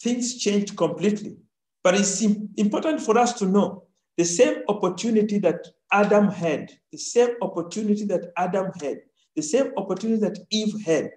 [0.00, 1.36] Things changed completely.
[1.84, 3.84] But it's important for us to know
[4.16, 8.98] the same opportunity that Adam had, the same opportunity that Adam had,
[9.36, 11.11] the same opportunity that Eve had,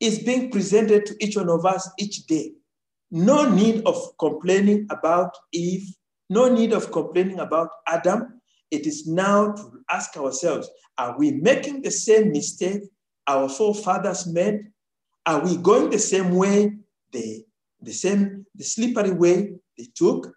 [0.00, 2.52] is being presented to each one of us each day.
[3.10, 5.94] No need of complaining about Eve,
[6.28, 8.40] no need of complaining about Adam.
[8.70, 12.82] It is now to ask ourselves are we making the same mistake
[13.26, 14.66] our forefathers made?
[15.24, 16.72] Are we going the same way,
[17.12, 17.44] the,
[17.80, 20.34] the same, the slippery way they took?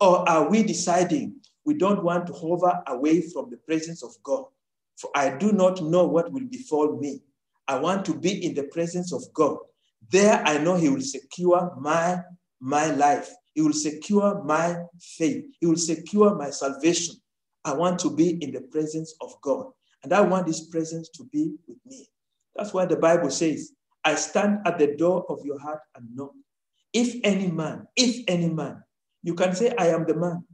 [0.00, 4.44] Or are we deciding we don't want to hover away from the presence of God?
[4.96, 7.20] For I do not know what will befall me.
[7.68, 9.58] I want to be in the presence of God.
[10.10, 12.20] There I know He will secure my,
[12.60, 13.30] my life.
[13.54, 15.44] He will secure my faith.
[15.60, 17.16] He will secure my salvation.
[17.64, 19.66] I want to be in the presence of God.
[20.02, 22.08] And I want His presence to be with me.
[22.56, 23.72] That's why the Bible says,
[24.04, 26.32] I stand at the door of your heart and knock.
[26.92, 28.82] If any man, if any man
[29.22, 30.44] you can say, I am the man.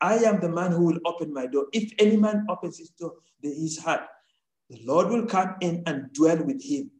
[0.00, 1.66] I am the man who will open my door.
[1.72, 4.02] If any man opens his door, his heart,
[4.68, 6.90] the Lord will come in and dwell with him.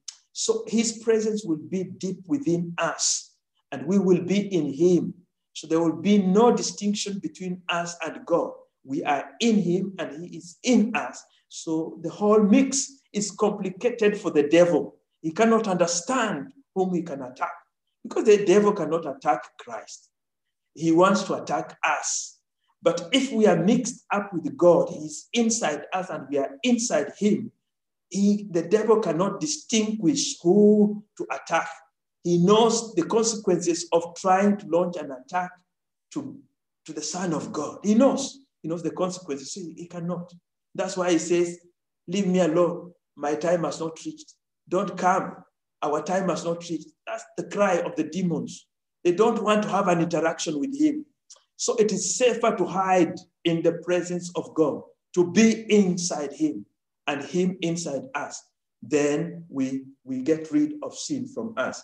[0.40, 3.34] So his presence will be deep within us,
[3.72, 5.14] and we will be in him.
[5.52, 8.52] So there will be no distinction between us and God.
[8.84, 11.22] We are in him and he is in us.
[11.48, 14.96] So the whole mix is complicated for the devil.
[15.20, 17.52] He cannot understand whom he can attack
[18.02, 20.10] because the devil cannot attack Christ
[20.74, 22.38] he wants to attack us.
[22.82, 27.12] But if we are mixed up with God, He's inside us and we are inside
[27.18, 27.52] Him,
[28.10, 31.68] he, the devil cannot distinguish who to attack.
[32.24, 35.50] He knows the consequences of trying to launch an attack
[36.12, 36.36] to,
[36.84, 37.78] to the Son of God.
[37.82, 38.40] He knows.
[38.62, 39.54] He knows the consequences.
[39.54, 40.32] So he cannot.
[40.74, 41.60] That's why he says,
[42.08, 42.92] Leave me alone.
[43.16, 44.34] My time has not reached.
[44.68, 45.36] Don't come.
[45.82, 46.88] Our time has not reached.
[47.06, 48.66] That's the cry of the demons.
[49.04, 51.06] They don't want to have an interaction with him.
[51.56, 54.82] So it is safer to hide in the presence of God,
[55.14, 56.64] to be inside Him
[57.10, 58.40] and Him inside us,
[58.80, 61.82] then we, we get rid of sin from us.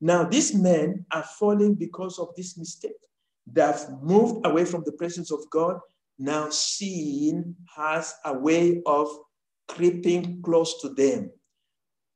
[0.00, 2.92] Now, these men are falling because of this mistake.
[3.52, 5.80] They have moved away from the presence of God.
[6.16, 9.08] Now, sin has a way of
[9.66, 11.30] creeping close to them,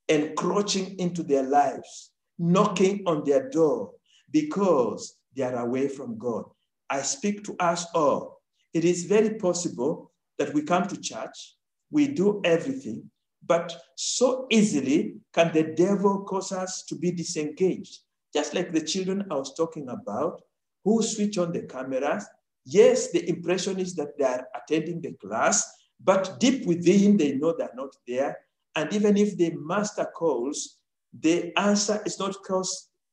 [0.08, 3.90] encroaching into their lives, knocking on their door
[4.30, 6.44] because they are away from God.
[6.88, 8.40] I speak to us all.
[8.72, 11.56] It is very possible that we come to church,
[11.92, 13.08] we do everything,
[13.46, 18.00] but so easily can the devil cause us to be disengaged.
[18.34, 20.40] Just like the children I was talking about,
[20.84, 22.26] who switch on the cameras.
[22.64, 25.70] Yes, the impression is that they are attending the class,
[26.02, 28.38] but deep within, they know they're not there.
[28.74, 30.78] And even if the master calls,
[31.20, 32.34] the answer is not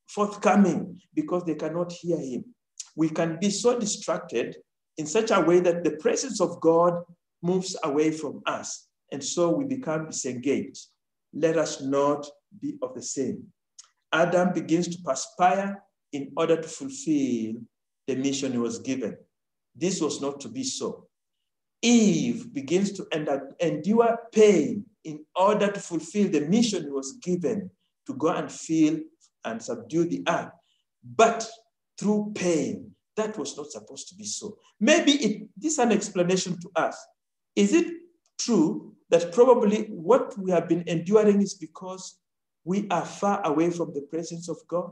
[0.07, 2.45] forthcoming because they cannot hear him.
[2.95, 4.57] We can be so distracted
[4.97, 7.03] in such a way that the presence of God
[7.41, 8.87] moves away from us.
[9.11, 10.87] And so we become disengaged.
[11.33, 12.27] Let us not
[12.59, 13.43] be of the same.
[14.11, 17.55] Adam begins to perspire in order to fulfill
[18.07, 19.15] the mission he was given.
[19.75, 21.07] This was not to be so.
[21.81, 23.07] Eve begins to
[23.61, 27.69] endure pain in order to fulfill the mission he was given
[28.05, 28.99] to go and fill
[29.45, 30.51] and subdue the earth.
[31.03, 31.49] But
[31.97, 34.57] through pain, that was not supposed to be so.
[34.79, 36.97] Maybe it, this is an explanation to us.
[37.59, 37.87] Is it
[38.39, 42.17] true that probably what we have been enduring is because
[42.63, 44.91] we are far away from the presence of God?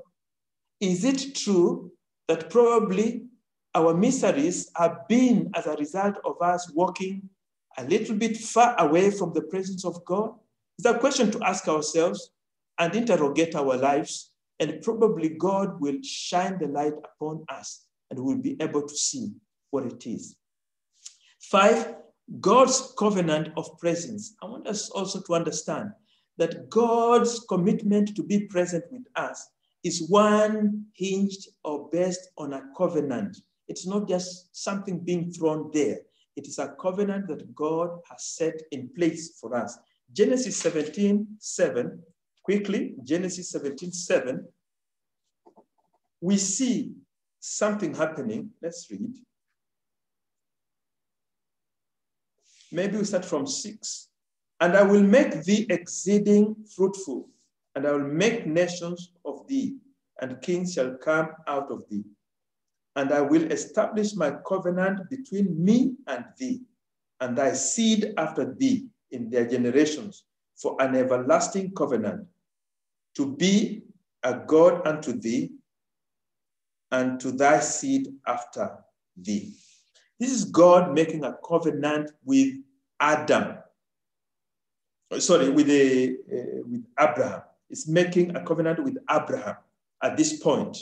[0.82, 1.94] Is it true
[2.28, 3.28] that probably
[3.74, 7.30] our miseries have been as a result of us walking
[7.78, 10.32] a little bit far away from the presence of God?
[10.78, 12.32] It's a question to ask ourselves
[12.78, 18.42] and interrogate our lives, and probably God will shine the light upon us and we'll
[18.42, 19.32] be able to see
[19.72, 20.36] what it is.
[21.40, 21.96] Five,
[22.42, 24.36] God's covenant of presence.
[24.42, 25.92] I want us also to understand
[26.38, 29.48] that God's commitment to be present with us
[29.84, 33.38] is one hinged or based on a covenant.
[33.68, 36.00] It's not just something being thrown there.
[36.36, 39.78] It is a covenant that God has set in place for us.
[40.14, 42.04] Genesis 17, 7,
[42.44, 44.48] quickly, Genesis 17, 7,
[46.22, 46.94] we see
[47.40, 48.52] something happening.
[48.62, 49.16] Let's read.
[52.72, 54.10] Maybe we start from 6.
[54.60, 57.30] And I will make thee exceeding fruitful
[57.78, 59.76] and I will make nations of thee,
[60.20, 62.04] and kings shall come out of thee.
[62.96, 66.62] And I will establish my covenant between me and thee,
[67.20, 70.24] and thy seed after thee in their generations,
[70.56, 72.26] for an everlasting covenant,
[73.14, 73.84] to be
[74.24, 75.52] a God unto thee,
[76.90, 78.72] and to thy seed after
[79.16, 79.54] thee.
[80.20, 82.56] This is God making a covenant with
[83.00, 83.58] Adam.
[85.20, 89.56] Sorry, with, a, uh, with Abraham is making a covenant with Abraham
[90.04, 90.78] at this point,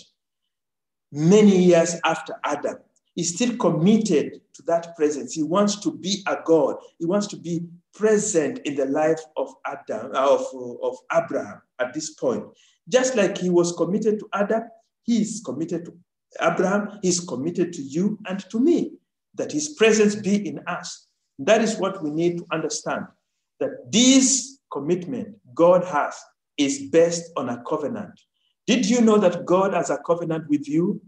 [1.12, 2.78] many years after Adam.
[3.14, 5.34] He's still committed to that presence.
[5.34, 6.78] He wants to be a God.
[7.00, 10.46] He wants to be present in the life of Adam, of,
[10.84, 12.44] of Abraham at this point.
[12.90, 14.64] Just like he was committed to Adam,
[15.04, 15.94] he is committed to
[16.42, 18.94] Abraham, he's committed to you and to me,
[19.36, 21.08] that his presence be in us.
[21.40, 23.06] That is what we need to understand,
[23.60, 26.16] that this commitment God has
[26.58, 28.20] is based on a covenant.
[28.68, 31.02] Did you know that God has a covenant with you?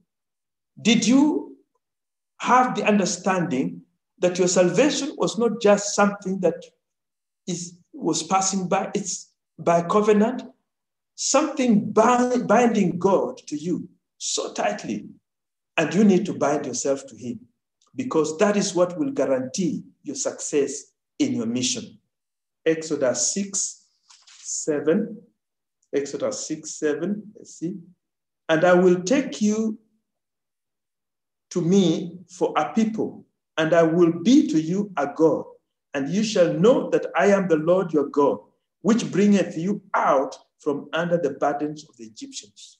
[0.81, 1.57] Did you
[2.39, 3.81] have the understanding
[4.19, 6.63] that your salvation was not just something that
[7.47, 10.43] is, was passing by, it's by covenant,
[11.15, 15.07] something bind, binding God to you so tightly,
[15.77, 17.46] and you need to bind yourself to Him
[17.97, 21.99] because that is what will guarantee your success in your mission.
[22.65, 23.83] Exodus 6
[24.39, 25.17] 7
[25.93, 27.75] Exodus 6, 7, let's see.
[28.49, 29.77] And I will take you
[31.51, 33.25] to me for a people,
[33.57, 35.45] and I will be to you a God,
[35.93, 38.39] and you shall know that I am the Lord your God,
[38.81, 42.79] which bringeth you out from under the burdens of the Egyptians.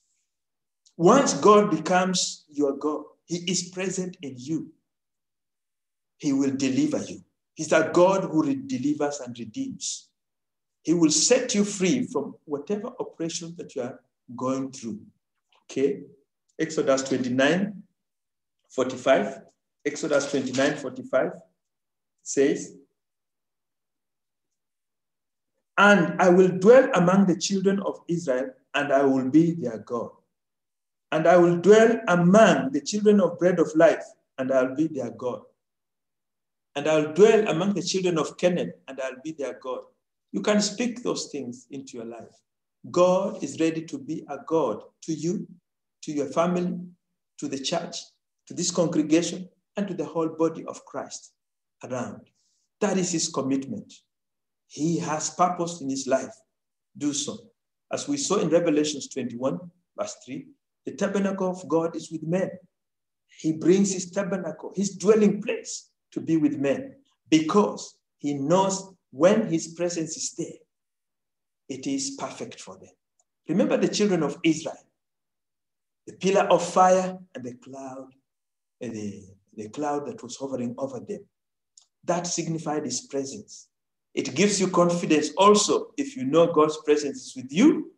[0.96, 4.70] Once God becomes your God, He is present in you.
[6.18, 7.22] He will deliver you.
[7.54, 10.08] He's a God who delivers and redeems.
[10.82, 14.00] He will set you free from whatever oppression that you are
[14.36, 15.00] going through.
[15.64, 16.02] Okay?
[16.58, 17.82] Exodus 29,
[18.68, 19.40] 45.
[19.84, 21.32] Exodus 29, 45
[22.22, 22.74] says,
[25.76, 30.10] And I will dwell among the children of Israel, and I will be their God.
[31.10, 34.04] And I will dwell among the children of bread of life,
[34.36, 35.42] and I'll be their God.
[36.78, 39.80] And I'll dwell among the children of Canaan, and I'll be their God.
[40.30, 42.36] You can speak those things into your life.
[42.88, 45.48] God is ready to be a God to you,
[46.04, 46.78] to your family,
[47.38, 47.96] to the church,
[48.46, 51.32] to this congregation, and to the whole body of Christ
[51.82, 52.20] around.
[52.80, 53.92] That is his commitment.
[54.68, 56.34] He has purpose in his life.
[56.96, 57.38] Do so.
[57.92, 59.58] As we saw in Revelations 21,
[59.98, 60.46] verse 3,
[60.86, 62.50] the tabernacle of God is with men.
[63.40, 66.94] He brings his tabernacle, his dwelling place, to be with men
[67.30, 70.58] because he knows when his presence is there,
[71.68, 72.90] it is perfect for them.
[73.48, 74.76] Remember the children of Israel,
[76.06, 78.08] the pillar of fire and the cloud,
[78.82, 79.24] eh, the,
[79.56, 81.24] the cloud that was hovering over them.
[82.04, 83.68] That signified his presence.
[84.14, 87.92] It gives you confidence also if you know God's presence is with you.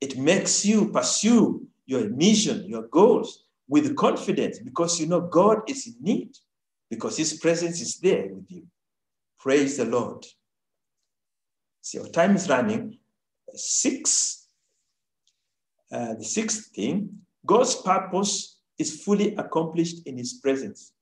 [0.00, 5.86] It makes you pursue your mission, your goals with confidence because you know God is
[5.86, 6.30] in need
[6.90, 8.66] because his presence is there with you.
[9.38, 10.24] Praise the Lord.
[11.82, 12.98] See, your time is running.
[13.54, 14.46] Six,
[15.92, 20.92] uh, the sixth thing, God's purpose is fully accomplished in his presence.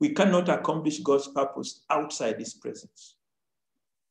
[0.00, 3.16] We cannot accomplish God's purpose outside his presence.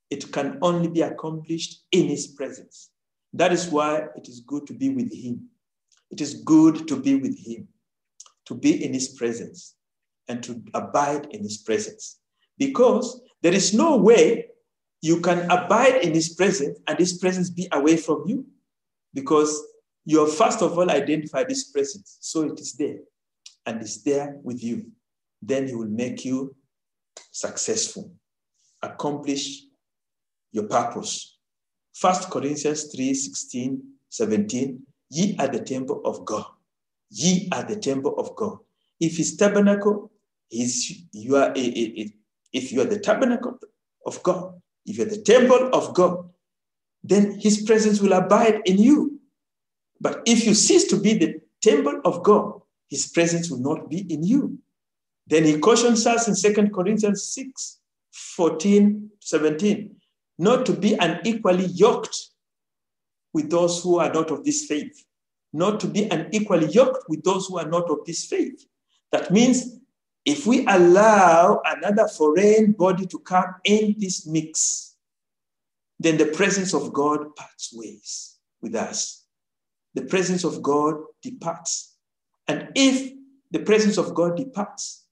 [0.10, 2.92] It can only be accomplished in his presence.
[3.34, 5.48] That is why it is good to be with him.
[6.10, 7.70] It is good to be with him,
[8.46, 9.76] to be in his presence
[10.32, 12.20] and to abide in his presence.
[12.58, 14.48] Because there is no way
[15.02, 18.46] you can abide in his presence and his presence be away from you.
[19.14, 19.62] Because
[20.06, 22.18] you have first of all identified his presence.
[22.22, 23.00] So it is there
[23.66, 24.92] and it's there with you.
[25.42, 26.56] Then he will make you
[27.32, 28.14] successful,
[28.82, 29.64] accomplish
[30.54, 31.38] your purpose.
[31.94, 34.80] First Corinthians 3 16, 17.
[35.10, 36.46] Ye are the temple of God.
[37.10, 38.60] Ye are the temple of God.
[39.00, 40.11] If his tabernacle
[40.52, 43.58] is you are if you are the tabernacle
[44.06, 44.54] of God,
[44.86, 46.30] if you're the temple of God,
[47.04, 49.20] then his presence will abide in you.
[50.00, 54.00] But if you cease to be the temple of God, his presence will not be
[54.14, 54.60] in you.
[55.28, 57.80] Then he cautions us in Second Corinthians 6
[58.12, 59.96] 14, 17,
[60.38, 62.18] not to be unequally yoked
[63.34, 65.06] with those who are not of this faith,
[65.54, 68.66] not to be unequally yoked with those who are not of this faith.
[69.14, 69.78] That means
[70.26, 74.96] if we allow another foreign body to come in this mix,
[76.00, 79.26] then the presence of God parts ways with us.
[79.94, 81.96] The presence of God departs.
[82.48, 83.14] And if
[83.52, 85.06] the presence of God departs,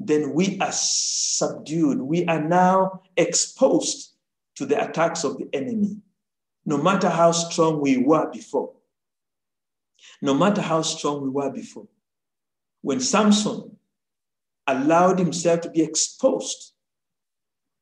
[0.00, 2.00] then we are subdued.
[2.00, 4.12] We are now exposed
[4.56, 5.98] to the attacks of the enemy,
[6.64, 8.72] no matter how strong we were before.
[10.20, 11.88] No matter how strong we were before.
[12.82, 13.76] When Samson
[14.66, 16.72] allowed himself to be exposed.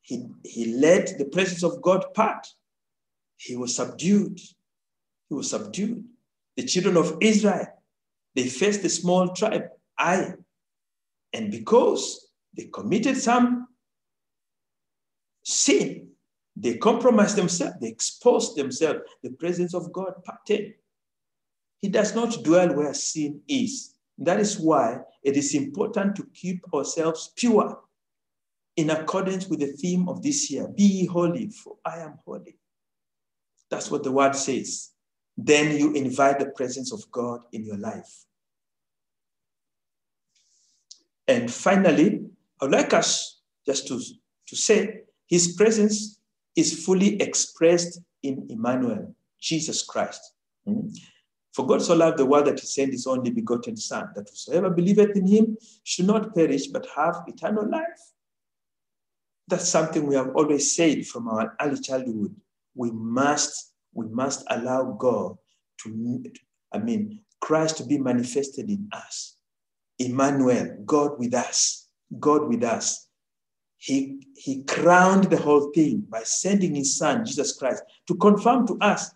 [0.02, 2.46] He, he let the presence of God part.
[3.36, 4.38] He was subdued.
[5.28, 6.04] He was subdued.
[6.56, 7.66] The children of Israel,
[8.34, 9.68] they faced the small tribe,
[9.98, 10.34] Ai.
[11.32, 13.68] And because they committed some
[15.42, 16.08] sin,
[16.54, 19.00] they compromised themselves, they exposed themselves.
[19.22, 20.74] The presence of God parted.
[21.78, 23.91] He does not dwell where sin is.
[24.24, 27.78] That is why it is important to keep ourselves pure
[28.76, 32.58] in accordance with the theme of this year Be holy, for I am holy.
[33.70, 34.90] That's what the word says.
[35.36, 38.24] Then you invite the presence of God in your life.
[41.26, 42.26] And finally,
[42.60, 44.00] I would like us just to,
[44.48, 46.20] to say his presence
[46.54, 50.20] is fully expressed in Emmanuel, Jesus Christ.
[50.68, 50.88] Mm-hmm.
[51.52, 54.70] For God so loved the world that he sent his only begotten Son, that whosoever
[54.70, 58.12] believeth in him should not perish but have eternal life.
[59.48, 62.34] That's something we have always said from our early childhood.
[62.74, 65.36] We must, we must allow God
[65.82, 66.24] to,
[66.72, 69.36] I mean, Christ to be manifested in us.
[69.98, 71.88] Emmanuel, God with us,
[72.18, 73.08] God with us.
[73.76, 78.78] He, he crowned the whole thing by sending his son, Jesus Christ, to confirm to
[78.80, 79.10] us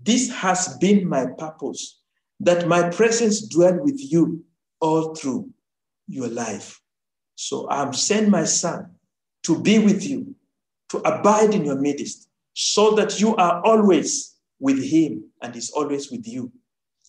[0.00, 2.00] this has been my purpose,
[2.40, 4.44] that my presence dwell with you
[4.80, 5.50] all through
[6.06, 6.80] your life.
[7.34, 8.90] So I'm sending my son
[9.44, 10.34] to be with you,
[10.90, 16.10] to abide in your midst, so that you are always with him and he's always
[16.10, 16.52] with you.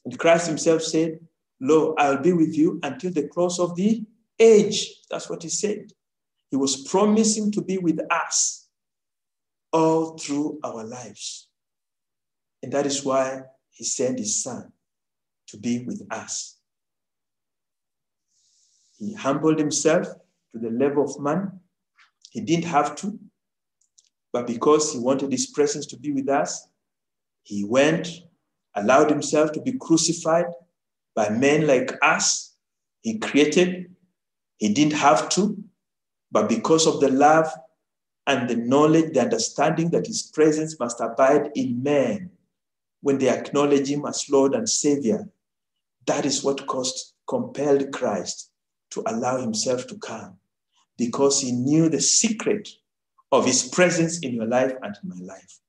[0.06, 1.20] And Christ himself said,
[1.60, 4.04] Lo, I'll be with you until the close of the
[4.40, 5.02] age.
[5.10, 5.92] That's what he said.
[6.52, 8.68] He was promising to be with us
[9.72, 11.49] all through our lives.
[12.64, 14.72] And that is why he sent his son
[15.48, 16.58] to be with us.
[18.98, 20.08] He humbled himself
[20.52, 21.60] to the level of man
[22.32, 23.20] He didn't have to,
[24.32, 26.68] but because he wanted his presence to be with us,
[27.44, 28.08] he went,
[28.76, 30.46] allowed himself to be crucified
[31.16, 32.56] by men like us.
[33.02, 33.96] He created.
[34.58, 35.58] He didn't have to,
[36.32, 37.48] but because of the love
[38.28, 42.32] and the knowledge, the understanding that his presence must abide in men
[43.02, 45.28] when they acknowledge him as Lord and Savior,
[46.06, 48.52] that is what caused, compelled Christ
[48.92, 50.38] to allow himself to come
[50.98, 52.68] because he knew the secret
[53.32, 55.60] of his presence in your life and in my life.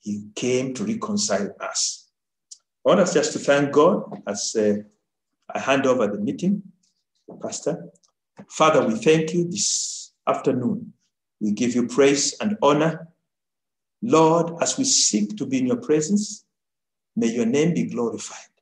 [0.00, 2.08] He came to reconcile us.
[2.86, 4.74] I want us just to thank God as uh,
[5.52, 6.62] I hand over the meeting,
[7.42, 7.88] Pastor.
[8.48, 10.92] Father, we thank you this afternoon.
[11.40, 13.08] We give you praise and honor.
[14.02, 16.44] Lord, as we seek to be in your presence,
[17.18, 18.52] may your name be glorified.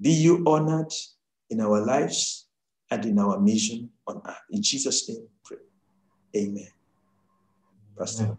[0.00, 0.92] Be you honored
[1.50, 2.46] in our lives
[2.90, 4.46] and in our mission on earth.
[4.50, 5.58] In Jesus' name, pray.
[6.34, 6.68] Amen.
[7.98, 8.24] Pastor.
[8.24, 8.38] Amen.